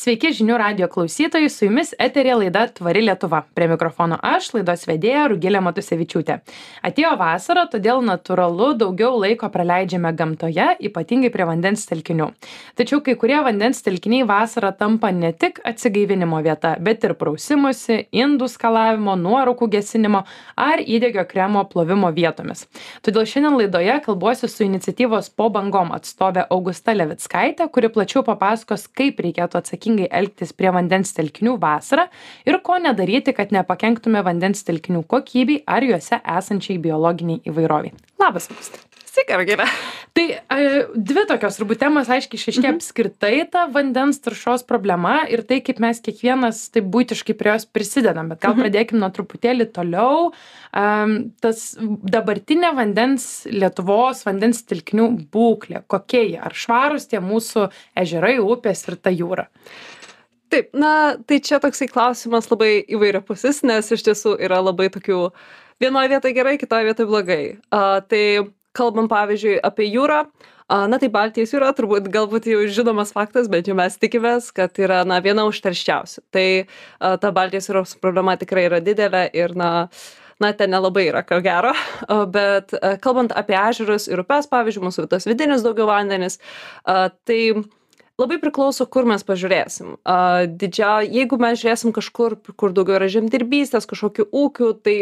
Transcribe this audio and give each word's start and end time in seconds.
Sveiki 0.00 0.30
žinių 0.32 0.54
radio 0.56 0.86
klausytojai, 0.88 1.50
su 1.52 1.66
jumis 1.66 1.90
eterė 2.00 2.32
laida 2.40 2.62
Tvari 2.72 3.02
Lietuva. 3.04 3.42
Prie 3.52 3.66
mikrofono 3.68 4.16
aš, 4.24 4.46
laidos 4.54 4.86
vedėja 4.88 5.26
Rugilė 5.28 5.60
Matusevičiūtė. 5.60 6.38
Atėjo 6.88 7.10
vasara, 7.20 7.66
todėl 7.68 8.00
natūralu 8.06 8.70
daugiau 8.80 9.18
laiko 9.20 9.50
praleidžiame 9.52 10.08
gamtoje, 10.16 10.70
ypatingai 10.88 11.28
prie 11.34 11.44
vandens 11.50 11.84
telkinių. 11.90 12.30
Tačiau 12.80 13.02
kai 13.04 13.12
kurie 13.20 13.42
vandens 13.44 13.84
telkiniai 13.84 14.24
vasarą 14.30 14.70
tampa 14.78 15.10
ne 15.12 15.34
tik 15.36 15.60
atsigaivinimo 15.68 16.40
vieta, 16.48 16.72
bet 16.80 17.04
ir 17.04 17.12
prausimusi, 17.20 18.06
indų 18.08 18.48
skalavimo, 18.54 19.18
nuorūkų 19.20 19.68
gesinimo 19.76 20.24
ar 20.56 20.80
įdėgio 20.80 21.26
kremo 21.28 21.66
plovimo 21.68 22.08
vietomis. 22.16 22.64
Todėl 23.04 23.28
šiandien 23.28 23.58
laidoje 23.60 24.00
kalbuosiu 24.08 24.48
su 24.48 24.64
iniciatyvos 24.64 25.28
po 25.36 25.52
bangom 25.52 25.92
atstovė 25.92 26.48
Augusta 26.48 26.96
Levitskaitė, 26.96 27.68
kuri 27.68 27.92
plačiau 27.92 28.24
papasakos, 28.24 28.88
kaip 28.96 29.20
reikėtų 29.28 29.60
atsakyti 29.60 29.89
atsakingai 29.90 30.08
elgtis 30.10 30.52
prie 30.52 30.70
vandens 30.72 31.12
telkinių 31.16 31.58
vasarą 31.60 32.08
ir 32.46 32.60
ko 32.62 32.78
nedaryti, 32.78 33.34
kad 33.34 33.52
nepakenktume 33.52 34.22
vandens 34.24 34.62
telkinių 34.64 35.04
kokybei 35.06 35.64
ar 35.66 35.82
juose 35.82 36.20
esančiai 36.24 36.78
biologiniai 36.78 37.42
įvairoviai. 37.44 37.92
Labas, 38.18 38.50
Augusta. 38.50 38.89
Sveiki, 39.10 39.34
Ragina. 39.34 39.64
Tai 40.14 40.24
dvi 40.94 41.22
tokios 41.26 41.56
turbūt 41.58 41.80
temos 41.82 42.06
aiškiai 42.12 42.38
išaiškė 42.38 42.62
mhm. 42.62 42.76
apskritai 42.78 43.32
ta 43.50 43.64
vandens 43.74 44.20
taršos 44.22 44.62
problema 44.68 45.24
ir 45.30 45.42
tai, 45.48 45.58
kaip 45.66 45.80
mes 45.82 45.98
kiekvienas 46.04 46.60
taip 46.74 46.86
būtiškai 46.94 47.34
prie 47.38 47.56
jos 47.56 47.66
prisidedam. 47.66 48.30
Bet 48.30 48.42
gal 48.44 48.54
mhm. 48.54 48.62
pradėkim 48.62 49.00
nuo 49.02 49.08
truputėlį 49.14 49.66
toliau. 49.74 50.28
Um, 50.70 51.16
tas 51.42 51.72
dabartinė 51.80 52.70
vandens, 52.76 53.26
Lietuvos 53.50 54.22
vandens 54.28 54.62
telkinių 54.70 55.08
būklė, 55.34 55.82
kokie 55.90 56.22
jie, 56.28 56.38
ar 56.38 56.54
švarus 56.54 57.10
tie 57.10 57.18
mūsų 57.24 57.66
ežerai, 57.98 58.36
upės 58.38 58.86
ir 58.86 58.98
ta 59.02 59.10
jūra. 59.10 59.48
Taip, 60.54 60.70
na, 60.74 61.16
tai 61.26 61.40
čia 61.42 61.58
toksai 61.62 61.90
klausimas 61.90 62.46
labai 62.50 62.76
įvairiapusis, 62.86 63.64
nes 63.66 63.90
iš 63.90 64.06
tiesų 64.06 64.36
yra 64.38 64.62
labai 64.62 64.86
tokių 64.94 65.20
vienoje 65.82 66.14
vietoje 66.14 66.38
gerai, 66.38 66.56
kitoje 66.62 66.86
vietoje 66.86 67.10
blogai. 67.10 67.42
Uh, 67.74 67.98
tai 68.06 68.24
kalbam 68.76 69.08
pavyzdžiui 69.10 69.58
apie 69.66 69.88
jūrą 69.90 70.24
na 70.70 71.00
tai 71.02 71.10
baltijos 71.10 71.50
jūra 71.54 71.72
turbūt 71.74 72.06
galbūt 72.12 72.46
jau 72.50 72.62
žinomas 72.70 73.10
faktas 73.14 73.50
bent 73.50 73.66
jau 73.66 73.74
mes 73.78 73.96
tikimės 73.98 74.50
kad 74.54 74.78
yra 74.78 75.02
na 75.08 75.18
viena 75.24 75.46
užterščiausių. 75.50 76.22
Tai 76.30 76.46
ta 77.22 77.32
baltijos 77.34 77.70
jūros 77.70 77.96
problema 78.02 78.36
tikrai 78.38 78.68
yra 78.68 78.82
didelė 78.84 79.26
ir 79.34 79.56
na 79.58 79.88
na 80.40 80.54
ten 80.56 80.70
nelabai 80.72 81.04
yra 81.10 81.20
ko 81.26 81.40
gero. 81.44 81.74
Bet 82.32 82.72
kalbant 83.04 83.34
apie 83.36 83.58
ežerus 83.58 84.08
ir 84.08 84.22
upes 84.22 84.48
pavyzdžiui 84.48 84.86
mūsų 84.86 85.08
tas 85.10 85.26
vidinis 85.28 85.66
daugiau 85.66 85.90
vandenis 85.90 86.38
tai 86.86 87.40
labai 88.20 88.38
priklauso 88.42 88.86
kur 88.90 89.08
mes 89.08 89.24
pažiūrėsim 89.26 89.96
a 90.04 90.46
didžia 90.46 91.00
jeigu 91.06 91.38
mes 91.40 91.58
žiūrėsim 91.60 91.94
kažkur 91.96 92.36
kur 92.60 92.74
daugiau 92.76 92.98
yra 92.98 93.08
žemdirbystės 93.12 93.88
kažkokių 93.90 94.28
ūkių 94.42 94.70
tai 94.84 94.96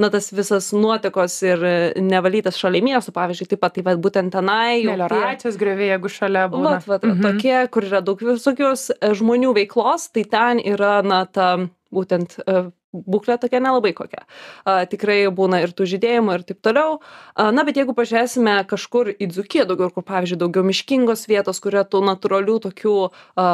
na 0.00 0.10
tas 0.14 0.30
visas 0.34 0.70
nuotekos 0.76 1.38
ir 1.46 1.64
nevalytas 2.02 2.58
šalia 2.60 2.82
miestų 2.84 3.14
pavyzdžiui 3.16 3.50
taip 3.54 3.64
pat 3.64 3.76
tai 3.78 3.86
vat 3.86 4.02
būtent 4.02 4.34
tenai 4.34 4.82
melioracijos 4.86 5.58
grioviai 5.60 5.94
jeigu 5.94 6.12
šalia 6.12 6.46
būna 6.52 6.76
vat 6.78 6.88
vat 6.90 7.08
mhm. 7.08 7.22
tokie 7.24 7.58
kur 7.74 7.88
yra 7.88 8.02
daug 8.04 8.22
visokios 8.24 8.90
e, 8.94 9.14
žmonių 9.16 9.54
veiklos 9.60 10.10
tai 10.14 10.26
ten 10.30 10.62
yra 10.62 10.98
na 11.06 11.24
ta 11.26 11.54
būtent 11.94 12.38
e, 12.42 12.64
būklė 12.94 13.36
tokia 13.42 13.60
nelabai 13.64 13.92
kokia. 13.96 14.24
A, 14.64 14.84
tikrai 14.90 15.18
būna 15.34 15.62
ir 15.64 15.74
tų 15.76 15.88
žydėjimų 15.94 16.38
ir 16.38 16.46
taip 16.48 16.60
toliau. 16.64 16.98
A, 17.34 17.50
na, 17.54 17.66
bet 17.66 17.80
jeigu 17.80 17.96
pažiūrėsime 17.96 18.56
kažkur 18.70 19.12
į 19.14 19.30
Dzukiją 19.34 19.66
daugiau, 19.70 19.90
kur 19.94 20.06
pavyzdžiui 20.06 20.40
daugiau 20.44 20.66
miškingos 20.66 21.26
vietos, 21.30 21.60
kur 21.62 21.74
yra 21.74 21.84
tų 21.88 22.04
natūralių 22.06 22.60
tokių 22.68 22.96
a, 23.04 23.48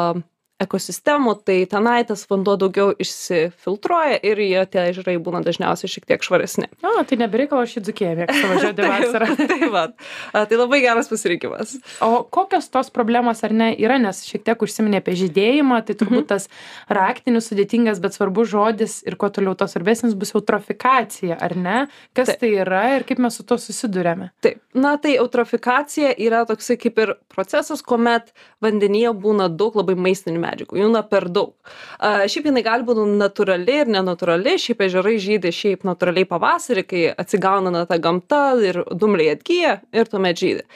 ekosistemų 0.61 1.35
tai 1.45 1.57
tenai 1.69 2.01
tas 2.07 2.23
vanduo 2.29 2.55
daugiau 2.59 2.91
išsifiltruoja 3.01 4.19
ir 4.27 4.41
jie 4.43 4.61
tie 4.71 4.83
ežerai 4.91 5.17
būna 5.23 5.41
dažniausiai 5.45 5.89
šiek 5.91 6.07
tiek 6.09 6.25
švaresni. 6.25 6.69
O, 6.85 6.93
tai 7.07 7.17
nebereikalo 7.21 7.65
aš 7.65 7.77
į 7.79 7.83
Dzukiją 7.87 8.13
mėgstu 8.19 8.51
važiuoti 8.51 8.87
vasarą. 8.91 9.29
tai, 9.51 9.69
va, 9.73 9.85
tai 10.33 10.59
labai 10.59 10.81
geras 10.83 11.09
pasirinkimas. 11.11 11.75
O 12.05 12.21
kokios 12.29 12.69
tos 12.73 12.91
problemos 12.93 13.41
ar 13.47 13.55
ne 13.55 13.71
yra, 13.73 13.97
nes 14.01 14.23
šiek 14.27 14.45
tiek 14.47 14.65
užsiminė 14.65 15.01
apie 15.01 15.17
žydėjimą, 15.23 15.81
tai 15.87 15.97
turbūt 15.97 16.23
mhm. 16.23 16.29
tas 16.29 16.47
raktinis 16.91 17.49
sudėtingas, 17.49 18.01
bet 18.03 18.17
svarbus 18.17 18.51
žodis 18.53 18.99
ir 19.07 19.17
kuo 19.19 19.31
toliau 19.33 19.57
tos 19.57 19.73
svarbesnis 19.75 20.15
bus 20.17 20.35
eutrofikacija, 20.37 21.39
ar 21.41 21.57
ne? 21.57 21.77
Kas 22.17 22.33
Taip. 22.33 22.43
tai 22.43 22.53
yra 22.61 22.83
ir 22.97 23.07
kaip 23.07 23.21
mes 23.23 23.37
su 23.37 23.45
to 23.47 23.57
susidurėme? 23.61 24.31
Taip, 24.45 24.61
na 24.77 24.93
tai 25.01 25.15
eutrofikacija 25.17 26.13
yra 26.21 26.43
toksai 26.49 26.77
kaip 26.81 27.01
ir 27.01 27.15
procesas, 27.31 27.81
kuomet 27.85 28.33
vandenyje 28.63 29.13
būna 29.17 29.49
daug 29.49 29.75
labai 29.79 29.97
maistinių 29.99 30.41
medžiagų 30.41 30.50
medžiagų 30.51 30.81
jų 30.81 30.89
na 30.93 31.03
per 31.07 31.27
daug. 31.31 31.55
A 31.99 32.27
šiaip 32.31 32.49
jinai 32.51 32.63
gali 32.65 32.87
būt 32.87 33.01
natūrali 33.19 33.79
ir 33.83 33.91
nenatūrali 33.91 34.57
šiaip 34.61 34.83
ežerai 34.87 35.17
žydi 35.21 35.53
šiaip 35.55 35.87
natūraliai 35.87 36.27
pavasarį 36.29 36.85
kai 36.87 37.05
atsigauna 37.15 37.73
na 37.73 37.85
ta 37.89 37.99
gamta 38.01 38.43
ir 38.61 38.83
dumbliai 38.91 39.35
atgyja 39.35 39.79
ir 39.95 40.11
tuomet 40.11 40.41
žydi. 40.41 40.67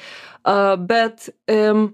A 0.45 0.75
bet 0.77 1.29
em 1.51 1.89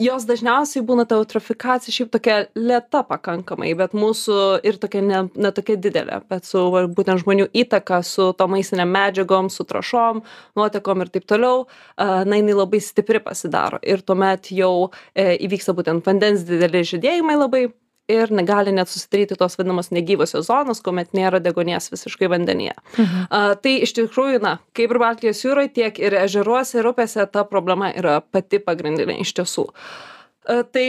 jos 0.00 0.24
dažniausiai 0.28 0.82
būna 0.86 1.04
ta 1.08 1.18
eutrofikacija 1.20 1.92
šiaip 1.94 2.10
tokia 2.14 2.36
lėta 2.56 3.02
pakankamai 3.06 3.72
bet 3.78 3.94
mūsų 3.96 4.38
ir 4.66 4.78
tokia 4.80 5.02
ne 5.04 5.22
ne 5.34 5.52
tokia 5.56 5.76
didelė 5.76 6.22
bet 6.30 6.48
su 6.48 6.62
va 6.72 6.86
būtent 6.88 7.22
žmonių 7.24 7.50
įtaka 7.62 8.00
su 8.06 8.30
tom 8.38 8.54
maistinėm 8.56 8.90
medžiagom 8.96 9.50
su 9.52 9.66
trąšom 9.68 10.22
nuotekom 10.58 11.04
ir 11.04 11.12
taip 11.12 11.28
toliau 11.30 11.66
a 11.96 12.24
na 12.24 12.40
jinai 12.40 12.56
labai 12.56 12.80
stipri 12.84 13.20
pasidaro. 13.20 13.80
Ir 13.82 14.02
tuomet 14.02 14.50
jau 14.56 14.90
e 15.14 15.36
įvyksta 15.46 15.76
būtent 15.76 16.06
vandens 16.06 16.46
dideli 16.48 16.82
žydėjimai 16.94 17.36
labai 17.36 17.68
ir 18.10 18.32
gali 18.46 18.72
net 18.74 18.90
susidaryti 18.90 19.38
tos 19.38 19.56
vadinamos 19.58 19.90
negyvosios 19.94 20.48
zonos 20.48 20.82
kuomet 20.84 21.14
nėra 21.16 21.40
deguonies 21.42 21.90
visiškai 21.92 22.30
vandenyje 22.32 22.74
mhm. 22.96 23.28
a 23.30 23.42
tai 23.62 23.76
iš 23.86 23.94
tikrųjų 23.98 24.42
na 24.44 24.56
kaip 24.76 24.90
ir 24.90 25.02
baltijos 25.02 25.44
jūroj 25.44 25.70
tiek 25.76 26.00
ir 26.02 26.18
ežeruose 26.24 26.80
ir 26.80 26.90
upėse 26.92 27.26
ta 27.32 27.44
problema 27.44 27.92
yra 27.92 28.20
pati 28.20 28.62
pagrindinė 28.62 29.20
iš 29.24 29.34
tiesų 29.40 29.68
a 29.70 30.62
tai 30.64 30.86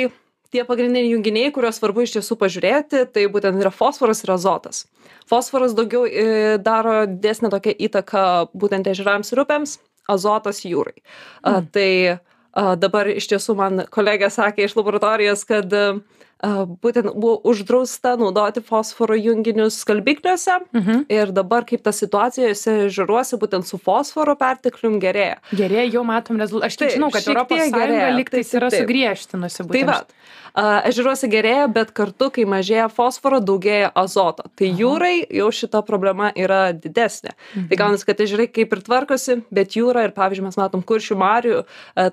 tie 0.51 0.65
pagrindiniai 0.67 1.13
junginiai 1.13 1.51
kuriuos 1.55 1.79
svarbu 1.79 2.05
iš 2.05 2.17
tiesų 2.17 2.37
pažiūrėti 2.39 3.05
tai 3.13 3.27
būtent 3.31 3.61
yra 3.61 3.71
fosforas 3.73 4.23
ir 4.25 4.33
azotas 4.35 4.83
fosforas 5.29 5.75
daugiau 5.77 6.03
i 6.07 6.57
daro 6.63 7.05
didesnę 7.07 7.51
tokią 7.53 7.77
įtaką 7.87 8.25
būtent 8.51 8.89
ežerams 8.91 9.31
ir 9.31 9.43
upėms 9.45 9.77
azotas 10.11 10.65
jūrai 10.67 10.97
a 11.41 11.61
mhm. 11.61 11.71
tai 11.71 11.89
a 12.51 12.75
dabar 12.75 13.07
iš 13.07 13.29
tiesų 13.31 13.55
man 13.55 13.85
kolegė 13.91 14.27
sakė 14.31 14.65
iš 14.67 14.75
laboratorijos 14.75 15.45
kad 15.47 15.71
būtent 16.41 17.13
buvo 17.13 17.37
uždrausta 17.51 18.15
naudoti 18.17 18.63
fosforo 18.65 19.15
junginius 19.17 19.77
skalbikliuose 19.83 20.57
mhm. 20.73 21.03
ir 21.09 21.33
dabar 21.35 21.65
kaip 21.69 21.83
ta 21.85 21.93
situacija 21.93 22.51
ežeruose 22.51 23.37
būtent 23.41 23.67
su 23.67 23.77
fosforo 23.77 24.35
perteklium 24.39 24.99
gerėja. 25.03 25.37
Gerėja, 25.53 25.87
jau 25.97 26.05
matom 26.07 26.41
rezultatą. 26.41 26.71
Aš 26.71 26.79
tik 26.81 26.95
žinau, 26.97 27.11
kad 27.13 27.27
Europos 27.27 27.61
Sąjunga 27.61 28.09
lygtais 28.17 28.53
yra 28.57 28.71
sugriežtinusi. 28.73 29.67
Tai 29.69 29.83
va, 29.89 29.99
ežeruose 30.57 31.29
gerėja, 31.31 31.67
bet 31.71 31.93
kartu, 31.97 32.29
kai 32.33 32.45
mažėja 32.49 32.87
fosforo, 32.91 33.41
daugėja 33.43 33.91
azoto. 33.95 34.47
Tai 34.57 34.69
Aha. 34.69 34.79
jūrai 34.81 35.13
jau 35.41 35.49
šita 35.55 35.83
problema 35.87 36.31
yra 36.35 36.71
didesnė. 36.75 37.35
Tai 37.35 37.59
mhm. 37.61 37.67
Tai 37.71 37.79
gaunasi, 37.79 38.07
kad 38.07 38.23
ežerai 38.25 38.47
kaip 38.51 38.73
ir 38.75 38.83
tvarkosi, 38.85 39.37
bet 39.53 39.77
jūra 39.77 40.05
ir, 40.07 40.15
pavyzdžiui, 40.15 40.47
mes 40.49 40.57
matom 40.59 40.83
kuršių 40.85 41.17
marių, 41.19 41.61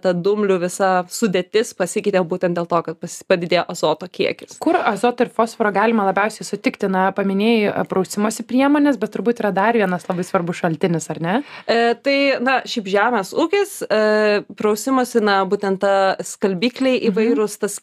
ta 0.02 0.12
dumblių 0.14 0.58
visa 0.62 0.90
sudėtis 1.12 1.74
pasikeitė 1.78 2.22
būtent 2.28 2.56
dėl 2.58 2.68
to, 2.70 2.80
kad 2.86 3.08
padidėjo 3.28 3.64
azoto 3.72 4.08
kiekis. 4.10 4.58
Kur 4.62 4.78
azotą 4.78 5.26
ir 5.26 5.32
fosforą 5.34 5.72
galima 5.74 6.06
labiausiai 6.08 6.46
sutikti? 6.46 6.88
Na, 6.88 7.08
paminėjai 7.16 7.84
prausimosi 7.90 8.44
priemonės, 8.48 8.98
bet 9.00 9.12
turbūt 9.16 9.42
yra 9.42 9.50
dar 9.54 9.76
vienas 9.76 10.06
labai 10.08 10.24
svarbus 10.26 10.62
šaltinis, 10.62 11.08
ar 11.12 11.20
ne? 11.24 11.34
E, 11.66 11.94
tai, 12.04 12.16
na, 12.44 12.58
šiaip 12.68 12.88
žemės 12.90 13.34
ūkis, 13.36 13.74
e, 13.84 14.00
prausimosi, 14.58 15.22
na, 15.24 15.40
būtent 15.48 15.82
ta 15.82 15.94
skalbikliai 16.24 16.96
mhm. 17.00 17.10
įvairūs, 17.10 17.58
mhm. 17.58 17.62
tas 17.66 17.78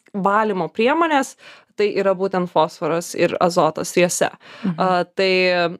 valymo 0.46 0.70
priemonės, 0.72 1.34
tai 1.76 1.90
yra 2.00 2.14
būtent 2.16 2.48
fosforas 2.48 3.12
ir 3.18 3.34
azotas 3.42 3.92
juose. 3.96 4.30
Mhm. 4.64 4.76
A, 4.80 5.04
tai, 5.18 5.32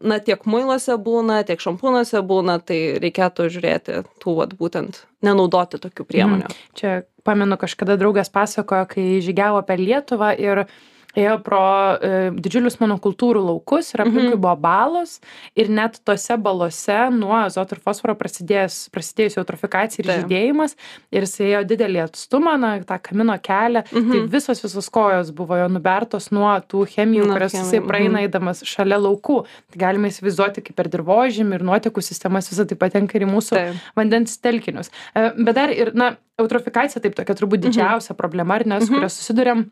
na, 0.04 0.18
tiek 0.20 0.42
muiluose 0.48 0.98
būna, 1.00 1.40
tiek 1.48 1.62
šampūnuose 1.62 2.20
būna, 2.26 2.58
tai 2.60 2.80
reikėtų 3.02 3.48
žiūrėti 3.54 4.02
tų, 4.22 4.36
vat, 4.42 4.56
būtent 4.58 5.04
nenaudoti 5.24 5.80
tokių 5.82 6.08
priemonių. 6.10 6.50
Mhm. 6.50 6.74
Čia 6.76 6.98
pamenu, 7.26 7.58
kažkada 7.60 7.96
draugas 8.00 8.30
pasakojo, 8.32 8.86
kai 8.92 9.06
žygiavo 9.24 9.64
per 9.66 9.82
Lietuvą 9.82 10.34
ir 10.38 10.66
ėjo 11.16 11.36
pro 11.46 11.62
e, 11.96 12.12
didžiulius 12.36 12.78
monokultūrų 12.82 13.44
laukus 13.48 13.92
ir 13.94 14.04
aplinkui 14.04 14.34
mhm. 14.34 14.42
buvo 14.42 14.56
balos 14.60 15.18
ir 15.58 15.70
net 15.72 16.00
tose 16.06 16.36
balose 16.40 16.98
nuo 17.14 17.34
azoto 17.38 17.76
ir 17.76 17.82
fosforo 17.84 18.16
prasidėjęs 18.18 18.78
prasidėjus 18.94 19.38
eutrofikacija 19.40 20.04
ir 20.04 20.12
žydėjimas 20.12 20.76
ir 21.14 21.26
jis 21.26 21.36
ėjo 21.48 21.62
didelį 21.72 22.04
atstumą 22.06 22.56
na 22.60 22.72
tą 22.86 22.98
kamino 23.02 23.36
kelią 23.42 23.84
tai 23.88 24.00
mhm. 24.00 24.12
tai 24.12 24.22
visos 24.36 24.62
visos 24.64 24.90
kojos 24.92 25.32
buvo 25.36 25.58
jo 25.60 25.68
nubertos 25.72 26.30
nuo 26.34 26.52
tų 26.68 26.84
chemijų 26.94 27.30
kurias 27.32 27.56
jisai 27.56 27.82
praeina 27.84 28.18
mhm. 28.18 28.26
eidamas 28.26 28.62
šalia 28.66 28.98
laukų. 29.00 29.40
Tai 29.72 29.80
galima 29.80 30.10
įsivaizduoti 30.10 30.64
kaip 30.66 30.78
per 30.78 30.90
dirvožemį 30.92 31.58
ir 31.58 31.66
nuotekų 31.66 32.04
sistemas 32.04 32.50
visa 32.52 32.66
tai 32.68 32.78
patenka 32.80 33.18
ir 33.18 33.26
į 33.26 33.32
mūsų 33.32 33.64
vandens 33.98 34.38
telkinius. 34.42 34.92
E, 35.14 35.30
bet 35.38 35.56
dar 35.58 35.72
ir 35.74 35.92
na 35.96 36.14
eutrofikacija 36.40 37.02
taip 37.04 37.16
tokia 37.18 37.36
turbūt 37.38 37.66
didžiausia 37.66 38.16
problema 38.18 38.58
ar 38.58 38.66
ne 38.68 38.80
su 38.82 38.92
kuria 38.92 39.10
susiduriam 39.12 39.66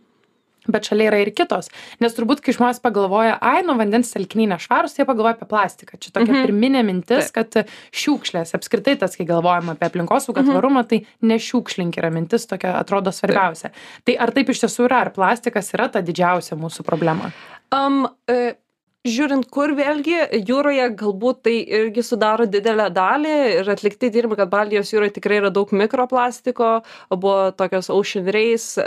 bet 0.68 0.84
šalia 0.88 1.10
yra 1.10 1.18
ir 1.22 1.30
kitos. 1.36 1.68
Nes 2.00 2.14
turbūt 2.16 2.40
kai 2.44 2.52
žmonės 2.56 2.80
pagalvoja 2.80 3.38
ai 3.40 3.62
nu 3.62 3.74
vandens 3.78 4.12
telkiniai 4.14 4.48
nešvarūs 4.56 4.96
jie 4.98 5.04
pagalvoja 5.04 5.36
apie 5.36 5.48
plastiką. 5.50 5.98
Čia 6.00 6.10
tokia 6.12 6.32
Mhm. 6.32 6.46
pirminė 6.46 6.82
mintis 6.84 7.30
kad 7.32 7.50
šiukšlės 7.92 8.54
apskritai 8.56 8.98
tas 8.98 9.16
kai 9.16 9.24
galvojam 9.28 9.70
apie 9.74 9.86
aplinkosaugą 9.88 10.42
Mhm. 10.42 10.50
tvarumą 10.52 10.88
tai 10.88 11.06
nešiukšlink 11.22 11.96
yra 11.98 12.10
mintis 12.10 12.46
tokia 12.46 12.74
atrodo 12.80 13.10
svarbiausia. 13.12 13.70
Tai 14.04 14.16
ar 14.18 14.30
taip 14.32 14.48
iš 14.48 14.60
tiesų 14.64 14.88
yra 14.88 15.00
ar 15.04 15.10
plastikas 15.10 15.72
yra 15.74 15.88
ta 15.90 16.00
didžiausia 16.02 16.56
mūsų 16.56 16.84
problema? 16.84 17.32
Am, 17.72 18.06
e, 18.28 18.54
žiūrint 19.04 19.44
kur 19.52 19.74
vėlgi 19.76 20.16
jūroje 20.48 20.86
galbūt 20.96 21.42
tai 21.44 21.54
irgi 21.78 22.04
sudaro 22.06 22.46
didelę 22.48 22.86
dalį 22.96 23.34
ir 23.58 23.68
atlikti 23.74 24.08
tyrimai 24.14 24.38
kad 24.38 24.48
baltijos 24.52 24.94
jūroj 24.94 25.10
tikrai 25.12 25.42
yra 25.42 25.50
daug 25.52 25.68
mikroplastiko 25.76 26.70
buvo 27.12 27.50
tokios 27.52 27.90
ocean 27.92 28.30
race 28.32 28.80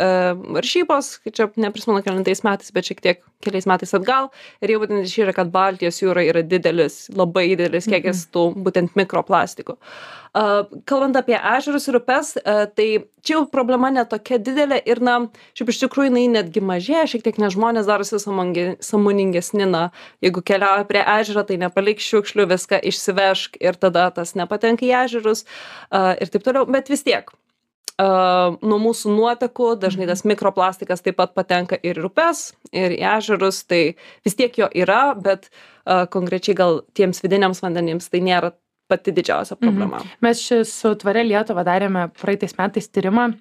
varžybos 0.58 1.12
kai 1.22 1.36
čia 1.38 1.50
neprisimenu 1.62 2.02
kelintais 2.06 2.42
metais 2.48 2.74
bet 2.74 2.90
šiek 2.90 3.04
tiek 3.06 3.22
keliais 3.46 3.70
metais 3.70 3.94
atgal. 3.94 4.32
Ir 4.66 4.74
jau 4.74 4.82
būtent 4.82 5.06
išyrė 5.06 5.36
kad 5.38 5.54
baltijos 5.54 6.02
jūroj 6.02 6.32
yra 6.32 6.42
didelis 6.42 7.04
labai 7.14 7.52
didelis 7.54 7.86
kiekis 7.86 8.26
tų 8.34 8.50
būtent 8.66 8.98
mikroplastikų 8.98 9.78
kalbant 10.86 11.16
apie 11.18 11.38
ežerus 11.38 11.88
ir 11.88 11.98
upes 12.00 12.34
a, 12.38 12.66
tai 12.68 12.88
čia 13.26 13.38
jau 13.38 13.46
problema 13.52 13.90
ne 13.94 14.04
tokia 14.06 14.38
didelė 14.44 14.80
ir 14.86 15.00
na 15.04 15.16
šiaip 15.58 15.72
iš 15.72 15.80
tikrųjų 15.86 16.12
jinai 16.12 16.26
netgi 16.36 16.64
mažėja 16.64 17.06
šiek 17.14 17.24
tiek 17.26 17.40
nes 17.42 17.56
žmonės 17.56 17.88
darosi 17.90 18.20
sąmongi 18.22 18.68
sąmoningesni 18.84 19.70
na 19.72 19.88
jeigu 20.26 20.44
keliauja 20.46 20.86
prie 20.90 21.02
ežero 21.18 21.46
tai 21.48 21.58
nepalik 21.62 22.04
šiukšlių 22.04 22.48
viską 22.54 22.82
išsivežk 22.92 23.58
ir 23.64 23.80
tada 23.80 24.10
tas 24.14 24.36
nepatenka 24.38 24.86
į 24.86 24.94
ežerus 25.06 25.46
ir 25.92 26.34
taip 26.34 26.46
toliau. 26.46 26.68
Bet 26.70 26.92
vis 26.92 27.06
tiek 27.08 27.32
a, 27.98 28.10
nuo 28.62 28.82
mūsų 28.84 29.16
nuotekų 29.16 29.74
dažnai 29.82 30.10
tas 30.12 30.26
mikroplastikas 30.28 31.02
taip 31.06 31.18
pat 31.24 31.34
patenka 31.40 31.80
ir 31.82 32.04
į 32.04 32.08
upes 32.12 32.52
ir 32.76 33.00
į 33.00 33.02
ežerus 33.16 33.64
tai 33.66 33.82
vis 34.28 34.38
tiek 34.38 34.54
jo 34.60 34.70
yra 34.76 35.16
bet 35.16 35.50
a, 35.50 36.06
konkrečiai 36.06 36.58
gal 36.60 36.82
tiems 36.94 37.24
vidiniams 37.26 37.64
vandenims 37.64 38.12
tai 38.12 38.22
nėra 38.28 38.54
pati 38.88 39.12
didžiausia 39.12 39.58
problema. 39.60 40.00
Mes 40.24 40.42
čia 40.48 40.64
su 40.68 40.94
tvaria 41.02 41.26
lietuva 41.28 41.66
darėme 41.68 42.08
praeitais 42.22 42.56
metais 42.60 42.90
tyrimą 42.90 43.32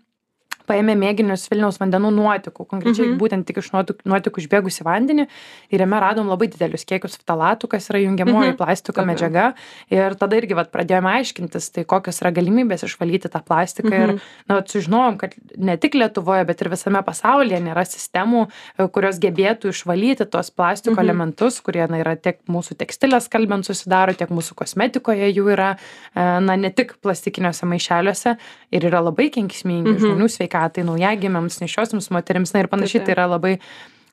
paėmė 0.67 0.95
mėginius 0.99 1.47
vilniaus 1.51 1.79
vandenų 1.81 2.11
nuotekų 2.17 2.67
konkrečiai 2.67 3.07
Mhm. 3.09 3.19
būtent 3.21 3.45
tik 3.47 3.59
iš 3.63 3.71
nuotek 3.73 4.03
nuotekų 4.05 4.43
išbėgusį 4.43 4.83
vandenį 4.85 5.27
ir 5.71 5.81
jame 5.81 6.01
radom 6.01 6.27
labai 6.29 6.49
didelius 6.49 6.85
kiekius 6.85 7.17
ftalatų 7.23 7.69
kas 7.69 7.89
yra 7.91 8.01
jungiamoji 8.03 8.53
Mhm. 8.53 8.57
plastiko 8.59 9.01
Tokia. 9.03 9.07
medžiaga 9.07 9.55
ir 9.91 10.15
tada 10.17 10.37
irgi 10.37 10.55
vat 10.55 10.73
pradėjome 10.73 11.11
aiškintis 11.21 11.71
tai 11.73 11.85
kokios 11.85 12.21
yra 12.23 12.33
galimybės 12.33 12.83
išvalyti 12.85 13.29
tą 13.31 13.41
plastiką 13.45 13.93
ir 13.95 14.09
Mhm. 14.13 14.21
na 14.49 14.55
vat 14.57 14.69
sužinojom 14.69 15.19
kad 15.19 15.35
ne 15.57 15.77
tik 15.77 15.95
lietuvoje 15.95 16.47
bet 16.47 16.61
ir 16.63 16.69
visame 16.69 17.03
pasaulyje 17.05 17.61
nėra 17.63 17.85
sistemų 17.87 18.49
e, 18.79 18.89
kurios 18.89 19.19
gebėtų 19.21 19.71
išvalyti 19.71 20.27
tuos 20.31 20.51
plastiko 20.51 20.97
Mhm. 20.97 21.05
elementus 21.07 21.61
kurie 21.63 21.87
na 21.89 21.99
yra 22.03 22.17
tiek 22.17 22.39
mūsų 22.49 22.75
tekstilės 22.77 23.29
skalbiant 23.29 23.65
susidaro 23.65 24.13
tiek 24.17 24.29
mūsų 24.29 24.55
kosmetikoje 24.55 25.33
jų 25.35 25.53
yra 25.53 25.77
e, 26.17 26.41
na 26.41 26.57
ne 26.57 26.71
tik 26.71 26.95
plastikiniuose 27.03 27.63
maišeliuose 27.67 28.37
ir 28.73 28.81
yra 28.83 29.01
labai 29.01 29.31
kenksmingi 29.31 29.95
Mhm. 29.95 29.99
žmonių 30.03 30.27
sveikatai 30.29 30.56
naujagimiams 30.87 31.61
nėščiosioms 31.63 32.11
moterims 32.15 32.55
na 32.55 32.65
ir 32.65 32.69
panašiai 32.73 33.01
Taip, 33.03 33.07
tai 33.11 33.17
yra 33.19 33.29
labai 33.37 33.59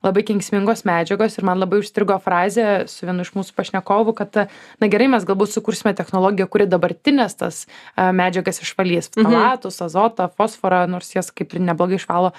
labai 0.03 0.19
kenksmingos 0.27 0.81
medžiagos 0.83 1.37
ir 1.39 1.45
man 1.47 1.61
labai 1.61 1.77
užstrigo 1.79 2.17
frazė 2.19 2.63
su 2.91 3.05
vienu 3.07 3.23
iš 3.23 3.29
mūsų 3.37 3.53
pašnekovų 3.55 4.13
kad 4.17 4.35
na 4.83 4.89
gerai 4.91 5.07
mes 5.13 5.23
galbūt 5.23 5.53
sukursime 5.55 5.93
technologiją 5.95 6.49
kuri 6.51 6.65
dabartines 6.67 7.37
tas 7.39 7.61
medžiagas 7.95 8.59
išvalys 8.65 9.07
Mhm. 9.15 9.23
ftalatus 9.29 9.79
azotą 9.87 10.27
fosforą 10.35 10.81
nors 10.91 11.13
jas 11.15 11.31
kaip 11.31 11.55
ir 11.55 11.61
neblogai 11.69 11.95
išvalo 12.01 12.33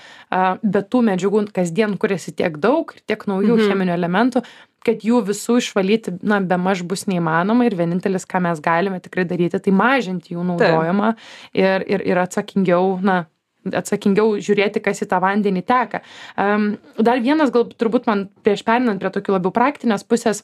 bet 0.63 0.91
tų 0.93 1.03
medžiagų 1.09 1.47
kasdien 1.57 1.97
kuriasi 1.97 2.37
tiek 2.37 2.61
daug 2.61 2.93
ir 2.93 3.01
tiek 3.09 3.25
naujų 3.33 3.57
Mhm. 3.57 3.69
cheminių 3.73 3.97
elementų 3.97 4.45
kad 4.85 5.01
jų 5.01 5.25
visų 5.25 5.57
išvalyti 5.65 6.19
na 6.23 6.41
bemaž 6.45 6.83
bus 6.85 7.07
neįmanoma 7.09 7.65
ir 7.65 7.73
vienintelis 7.81 8.27
ką 8.29 8.43
mes 8.45 8.61
galime 8.61 9.01
tikrai 9.01 9.25
daryti 9.25 9.57
tai 9.59 9.73
mažinti 9.73 10.35
jų 10.37 10.45
naudojimą 10.53 11.15
ir 11.55 11.81
ir 11.89 12.05
ir 12.13 12.19
atsakingiau 12.27 13.01
na 13.01 13.25
atsakingiau 13.73 14.37
žiūrėti 14.39 14.83
kas 14.85 15.01
į 15.05 15.09
tą 15.09 15.21
vandenį 15.25 15.63
teka. 15.65 16.03
Am, 16.37 16.77
dar 16.99 17.21
vienas 17.21 17.51
gal 17.55 17.65
turbūt 17.71 18.07
man 18.11 18.29
prieš 18.45 18.65
pereinant 18.67 19.01
prie 19.01 19.11
tokių 19.11 19.39
labiau 19.39 19.53
praktinės 19.55 20.05
pusės 20.05 20.43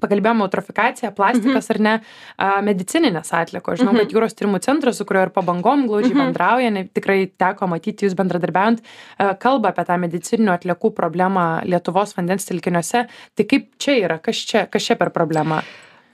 pakalbėjom 0.00 0.38
eutrofikacija 0.46 1.10
plastikas 1.12 1.66
ar 1.74 1.78
ne 1.84 1.90
a, 2.38 2.62
medicininės 2.64 3.34
atliekos. 3.36 3.80
Žinau 3.82 3.92
Mhm. 3.92 3.98
kad 4.00 4.14
jūros 4.14 4.32
tyrimų 4.38 4.60
centras 4.64 4.96
su 4.96 5.04
kuriuo 5.04 5.26
ir 5.26 5.32
pabangom 5.34 5.86
glaudžiai 5.86 6.14
Mhm. 6.14 6.22
bendrauja 6.24 6.70
ne, 6.72 6.84
tikrai 6.88 7.26
teko 7.36 7.68
matyti 7.68 8.06
jūs 8.06 8.16
bendradarbiaujant 8.16 8.80
a, 9.18 9.34
kalba 9.34 9.68
apie 9.74 9.84
tą 9.84 9.98
medicininių 10.00 10.54
atliekų 10.56 10.94
problemą 10.94 11.62
lietuvos 11.68 12.14
vandens 12.16 12.46
telkiniuose. 12.48 13.08
Tai 13.36 13.44
kaip 13.44 13.68
čia 13.78 13.98
yra? 14.06 14.18
Kas 14.22 14.36
čia 14.36 14.66
kas 14.70 14.82
čia 14.82 14.96
per 14.96 15.10
problema 15.10 15.62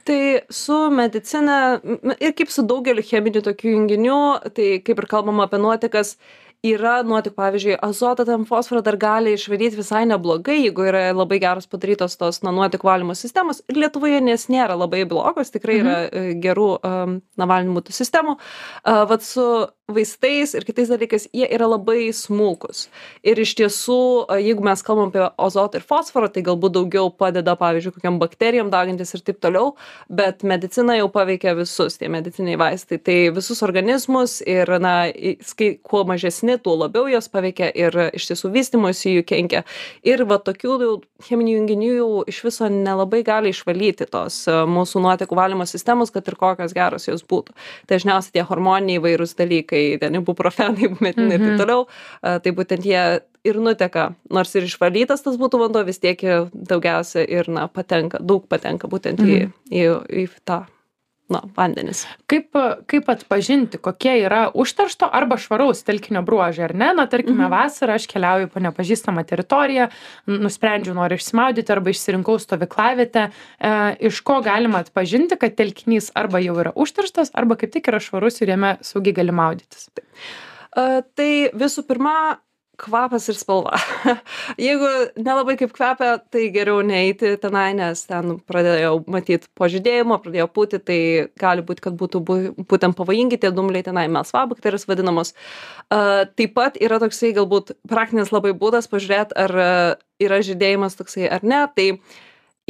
Tai 0.07 0.19
su 0.55 0.75
medicina 0.95 1.81
ir 2.23 2.35
kaip 2.39 2.51
su 2.55 2.63
daugeliu 2.63 3.03
cheminių 3.03 3.43
tokių 3.43 3.73
junginių, 3.73 4.19
tai 4.55 4.67
kaip 4.87 5.01
ir 5.03 5.09
kalbama 5.11 5.49
apie 5.49 5.59
nuotekas, 5.59 6.15
yra 6.65 7.01
nuotekų, 7.07 7.37
pavyzdžiui, 7.37 7.75
azotą, 7.85 8.25
tam 8.27 8.47
fosforą 8.49 8.83
dar 8.85 8.97
gali 9.01 9.35
išvalyti 9.37 9.79
visai 9.79 10.05
neblogai, 10.09 10.59
jeigu 10.65 10.87
yra 10.89 11.03
labai 11.15 11.39
geros 11.43 11.69
padarytos 11.71 12.17
tos 12.21 12.41
na, 12.47 12.53
nuotekų 12.55 12.89
valymo 12.89 13.17
sistemos. 13.19 13.63
Ir 13.71 13.81
Lietuvoje 13.83 14.23
nes 14.25 14.47
nėra 14.53 14.79
labai 14.79 15.05
blogos, 15.09 15.53
tikrai 15.55 15.81
yra 15.83 15.97
e, 16.07 16.25
gerų 16.43 16.71
um, 16.79 17.19
navalymų 17.41 17.85
tų 17.87 17.97
sistemų. 17.97 18.37
Uh, 18.39 19.05
vat 19.11 19.27
su 19.27 19.47
vaistais 19.87 20.51
ir 20.59 20.65
kitais 20.67 20.89
dalykais 20.91 21.29
jie 21.31 21.47
yra 21.55 21.69
labai 21.71 22.09
smulkus. 22.11 22.89
Ir 23.23 23.39
iš 23.39 23.53
tiesų, 23.61 23.99
a, 24.27 24.39
jeigu 24.43 24.65
mes 24.67 24.81
kalbam 24.83 25.13
apie 25.13 25.23
azotą 25.39 25.79
ir 25.79 25.85
fosforą, 25.87 26.27
tai 26.35 26.43
galbūt 26.47 26.75
daugiau 26.75 27.13
padeda, 27.15 27.55
pavyzdžiui, 27.61 27.93
kokiam 27.95 28.17
bakterijom 28.19 28.73
daugintis 28.73 29.15
ir 29.15 29.23
taip 29.23 29.39
toliau, 29.45 29.77
bet 30.11 30.43
medicina 30.43 30.97
jau 30.99 31.07
paveikia 31.15 31.55
visus 31.55 32.01
tie 32.01 32.11
mediciniai 32.11 32.59
vaistai. 32.59 32.99
Tai 32.99 33.17
visus 33.37 33.63
organizmus 33.63 34.41
ir, 34.43 34.73
na, 34.83 35.07
į- 35.07 35.37
skai, 35.47 35.69
kuo 35.87 36.03
mažesni, 36.09 36.59
tuo 36.59 36.75
labiau 36.81 37.07
jos 37.13 37.31
paveikia 37.31 37.71
ir 37.71 37.95
iš 38.19 38.27
tiesų 38.33 38.51
vystimuisi 38.59 39.15
jų 39.15 39.23
kenkia. 39.31 39.63
Ir 40.03 40.25
va 40.27 40.41
tokių 40.43 40.81
jau 40.83 40.91
cheminių 41.29 41.61
junginių 41.61 41.93
jau 41.95 42.11
iš 42.27 42.43
viso 42.49 42.67
nelabai 42.75 43.23
gali 43.23 43.55
išvalyti 43.55 44.11
tos 44.11 44.43
a, 44.51 44.65
mūsų 44.67 45.07
nuotekų 45.07 45.39
valymo 45.39 45.71
sistemos, 45.71 46.11
kad 46.11 46.27
ir 46.27 46.35
kokios 46.43 46.75
geros 46.75 47.07
jos 47.07 47.23
būtų. 47.23 47.55
Dažniausiai 47.87 48.35
tie 48.41 48.47
hormoniniai 48.51 48.99
vairūs 49.07 49.39
dalykai, 49.39 49.76
ten 50.03 50.19
ibuprofenai, 50.21 50.91
metinai 51.05 51.37
ir 51.37 51.41
Mhm. 51.41 51.49
taip 51.49 51.61
toliau, 51.65 51.87
a, 52.23 52.39
tai 52.43 52.53
būtent 52.57 52.85
jie 52.87 53.03
ir 53.47 53.59
nuteka, 53.63 54.09
nors 54.31 54.55
ir 54.59 54.65
išvalytas 54.67 55.23
tas 55.23 55.37
būtų 55.39 55.61
vanduo, 55.65 55.85
vis 55.87 56.01
tiek 56.03 56.19
daugiausia 56.53 57.23
ir, 57.29 57.49
na, 57.49 57.69
patenka, 57.71 58.19
daug 58.21 58.47
patenka 58.51 58.89
būtent 58.91 59.21
į, 59.23 59.37
į, 59.71 59.85
į 60.25 60.27
tą, 60.45 60.65
na, 61.29 61.41
vandenis. 61.57 62.05
kaip 62.31 62.55
kaip 62.87 63.09
atpažinti 63.11 63.79
kokie 63.83 64.13
yra 64.23 64.45
užteršto 64.55 65.09
arba 65.13 65.37
švaraus 65.43 65.83
telkinio 65.87 66.23
bruožai 66.23 66.65
ar 66.69 66.75
ne 66.75 66.93
na 66.95 67.07
tarkime 67.07 67.45
Mhm. 67.47 67.53
vasarą 67.53 67.95
aš 67.99 68.07
keliauju 68.07 68.49
po 68.49 68.61
nepažįstamą 68.61 69.25
teritoriją 69.27 69.89
nusprendžiau 70.27 70.95
noriu 70.95 71.19
išsimaudyti 71.19 71.73
arba 71.73 71.91
išsirinkau 71.91 72.39
stovyklavietę 72.39 73.29
e, 73.61 73.97
iš 74.07 74.21
ko 74.21 74.41
galima 74.41 74.79
atpažinti 74.85 75.37
kad 75.37 75.57
telkinys 75.59 76.13
arba 76.15 76.39
jau 76.39 76.55
yra 76.63 76.73
užterštas 76.77 77.31
arba 77.35 77.57
kaip 77.57 77.73
tik 77.73 77.89
yra 77.89 77.99
švarus 78.01 78.41
ir 78.41 78.49
jame 78.55 78.77
saugiai 78.83 79.15
gali 79.15 79.33
maudytis 79.33 79.91
A, 80.77 81.01
tai 81.17 81.49
visų 81.57 81.87
pirma, 81.89 82.39
kvapas 82.81 83.27
ir 83.31 83.37
spalva. 83.39 83.79
Jeigu 84.61 84.89
nelabai 85.19 85.57
kaip 85.61 85.73
kvepia, 85.75 86.17
tai 86.33 86.47
geriau 86.55 86.83
neiti 86.87 87.33
tenai, 87.41 87.71
nes 87.79 88.03
ten 88.09 88.37
pradėjau 88.49 89.01
matyti 89.11 89.51
po 89.57 89.69
žydėjimo, 89.73 90.19
pradėjo 90.25 90.47
pūti, 90.53 90.81
tai 90.85 90.99
gali 91.41 91.65
būti, 91.67 91.85
kad 91.87 91.97
būtų 91.99 92.23
būtent 92.69 92.99
pavojingi 92.99 93.41
tie 93.43 93.53
dumbliai 93.55 93.87
tenai 93.87 94.07
melsvabakterijos 94.13 94.87
vadinamos. 94.91 95.35
A, 95.89 96.25
Taip 96.37 96.55
pat 96.57 96.79
yra 96.83 97.01
toksai 97.03 97.33
galbūt 97.37 97.75
praktinis 97.89 98.33
labai 98.35 98.53
būdas 98.57 98.91
pažiūrėti, 98.93 99.37
ar 99.41 99.57
a, 99.57 99.73
yra 100.23 100.43
žydėjimas 100.45 100.99
toksai 100.99 101.31
ar 101.33 101.45
ne. 101.47 101.65
Tai 101.77 101.89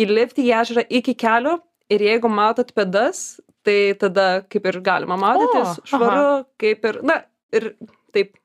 įlipti 0.00 0.46
į 0.46 0.54
ežerą 0.60 0.86
iki 1.00 1.16
kelių 1.18 1.58
ir 1.92 2.08
jeigu 2.08 2.30
matot 2.32 2.72
pėdas, 2.76 3.38
tai 3.66 3.94
tada 3.98 4.42
kaip 4.46 4.66
ir 4.70 4.80
galima 4.84 5.18
maudytis, 5.18 5.80
švaru, 5.90 6.44
kaip 6.60 6.84
ir, 6.86 7.00
na, 7.06 7.20
ir 7.54 7.72
taip 8.14 8.36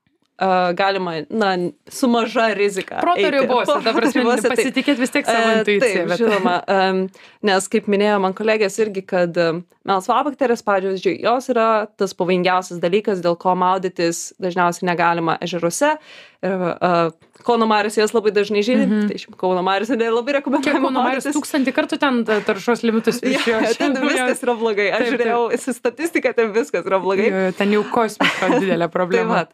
a, 0.41 0.71
galima, 0.77 1.19
na, 1.29 1.51
su 1.87 2.09
maža 2.11 2.47
rizika. 2.57 2.97
proto 3.01 3.29
ribose 3.33 3.75
prasme 3.85 4.23
ribose, 4.23 4.47
taip. 4.47 4.55
pasitikėt 4.57 5.01
vis 5.01 5.13
tiek 5.13 5.27
savo 5.29 5.51
intuicija 5.59 6.01
Taip, 6.01 6.09
bet 6.09 6.23
žinoma, 6.23 6.55
em, 6.75 7.03
nes 7.45 7.69
kaip 7.71 7.89
minėjo 7.91 8.17
man 8.23 8.35
kolegės 8.37 8.79
irgi, 8.81 9.05
kad 9.13 9.37
em, 9.37 9.61
melsvabakterės, 9.87 10.65
pavyzdžiui, 10.65 11.19
jos 11.25 11.49
yra 11.53 11.69
tas 11.97 12.15
pavojingiausias 12.17 12.81
dalykas, 12.81 13.21
dėl 13.21 13.37
ko 13.41 13.53
maudytis 13.57 14.31
dažniausiai 14.41 14.89
negalima 14.89 15.37
ežeruose, 15.45 15.95
ir 16.43 16.63
a, 16.81 17.09
Kauno 17.41 17.65
Marius 17.65 17.95
jas 17.97 18.11
labai 18.13 18.29
dažnai 18.31 18.61
žydi, 18.61 18.85
mm 18.85 18.91
-hmm. 18.91 19.07
tai 19.09 19.17
šiaip 19.17 19.35
Kauno 19.37 19.61
Marius 19.65 19.89
Kiek 19.89 19.99
rekomenduoju. 20.35 20.73
Kauno 20.81 21.03
Marius 21.03 21.25
tūkstantį 21.25 21.71
kartų 21.73 21.97
ten 21.99 22.25
ta- 22.25 22.39
taršos 22.45 22.83
limitus 22.83 23.21
viršijo. 23.21 23.61
Ja, 23.61 23.73
ten 23.73 23.93
viskas 24.01 24.43
yra 24.43 24.53
blogai. 24.53 24.91
Aš 24.91 24.97
Taip, 24.97 25.09
taip. 25.09 25.19
žiūrėjau 25.21 25.51
į 25.53 25.73
statistiką, 25.73 26.33
ten 26.35 26.51
viskas 26.53 26.85
yra 26.85 26.99
blogai. 26.99 27.29
Jo, 27.31 27.51
Ten 27.57 27.71
jau 27.73 27.83
kosmiška 27.83 28.49
didelė 28.61 28.85
Tai, 28.85 28.89
problema. 28.93 29.33
vat. 29.33 29.49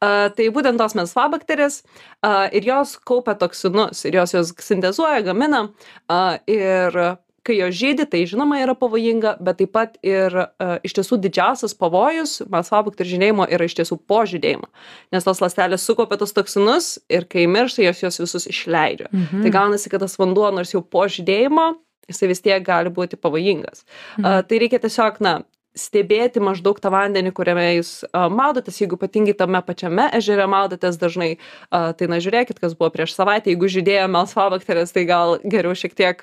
a, 0.00 0.28
tai 0.36 0.48
būtent 0.50 0.78
tos 0.78 0.94
melsvabakterės 0.94 1.82
a, 2.22 2.48
ir 2.52 2.62
jos 2.64 2.98
kaupia 2.98 3.34
toksinus 3.34 4.04
ir 4.04 4.14
jos 4.14 4.34
juos 4.34 4.54
sintezuoja, 4.58 5.22
gamina 5.22 5.68
a, 6.08 6.38
ir 6.46 7.16
kai 7.44 7.58
jos 7.58 7.76
žydi, 7.76 8.06
tai 8.10 8.24
žinoma 8.28 8.58
yra 8.62 8.74
pavojinga, 8.78 9.36
bet 9.44 9.60
taip 9.60 9.72
pat 9.76 9.96
ir 10.06 10.34
a, 10.34 10.48
iš 10.86 10.96
tiesų 10.98 11.18
didžiausias 11.26 11.76
pavojus 11.78 12.38
melsvabakterių 12.52 13.12
žydėjimo 13.14 13.48
yra 13.52 13.68
iš 13.68 13.76
tiesų 13.80 14.00
po 14.08 14.22
žydėjimo, 14.28 14.68
nes 15.14 15.26
tos 15.26 15.42
ląstelės 15.44 15.84
sukaupia 15.86 16.18
tos 16.20 16.34
toksinus 16.36 16.94
ir 17.12 17.28
kai 17.30 17.46
miršta, 17.50 17.84
jos 17.86 18.04
juos 18.04 18.20
visus 18.24 18.48
išleidžia. 18.50 19.10
Mhm. 19.12 19.44
Tai 19.44 19.56
gaunasi, 19.58 19.92
kad 19.92 20.04
tas 20.04 20.16
vanduo, 20.20 20.48
nors 20.54 20.72
jau 20.74 20.82
po 20.82 21.06
žydėjimo, 21.10 21.74
jisai 22.10 22.30
vis 22.32 22.42
tiek 22.44 22.64
gali 22.64 22.92
būti 22.92 23.20
pavojingas. 23.20 23.84
A, 24.20 24.40
tai 24.44 24.60
reikia 24.62 24.80
tiesiog, 24.82 25.20
na, 25.24 25.38
stebėti 25.74 26.42
maždaug 26.42 26.78
tą 26.80 26.92
vandenį, 26.94 27.32
kuriame 27.34 27.66
jūs 27.80 28.04
maudotės, 28.12 28.78
jeigu 28.80 28.98
ypatingai 28.98 29.34
tame 29.38 29.60
pačiame 29.66 30.06
ežere 30.14 30.46
maudotės 30.50 30.98
dažnai, 31.00 31.34
tai 31.70 32.08
na 32.10 32.20
žiūrėkit, 32.22 32.60
kas 32.62 32.76
buvo 32.78 32.92
prieš 32.94 33.16
savaitę, 33.16 33.50
jeigu 33.52 33.70
žydėjo 33.74 34.06
melsvabakterės, 34.14 34.94
tai 34.94 35.06
gal 35.10 35.38
geriau 35.42 35.74
šiek 35.78 35.96
tiek 35.98 36.22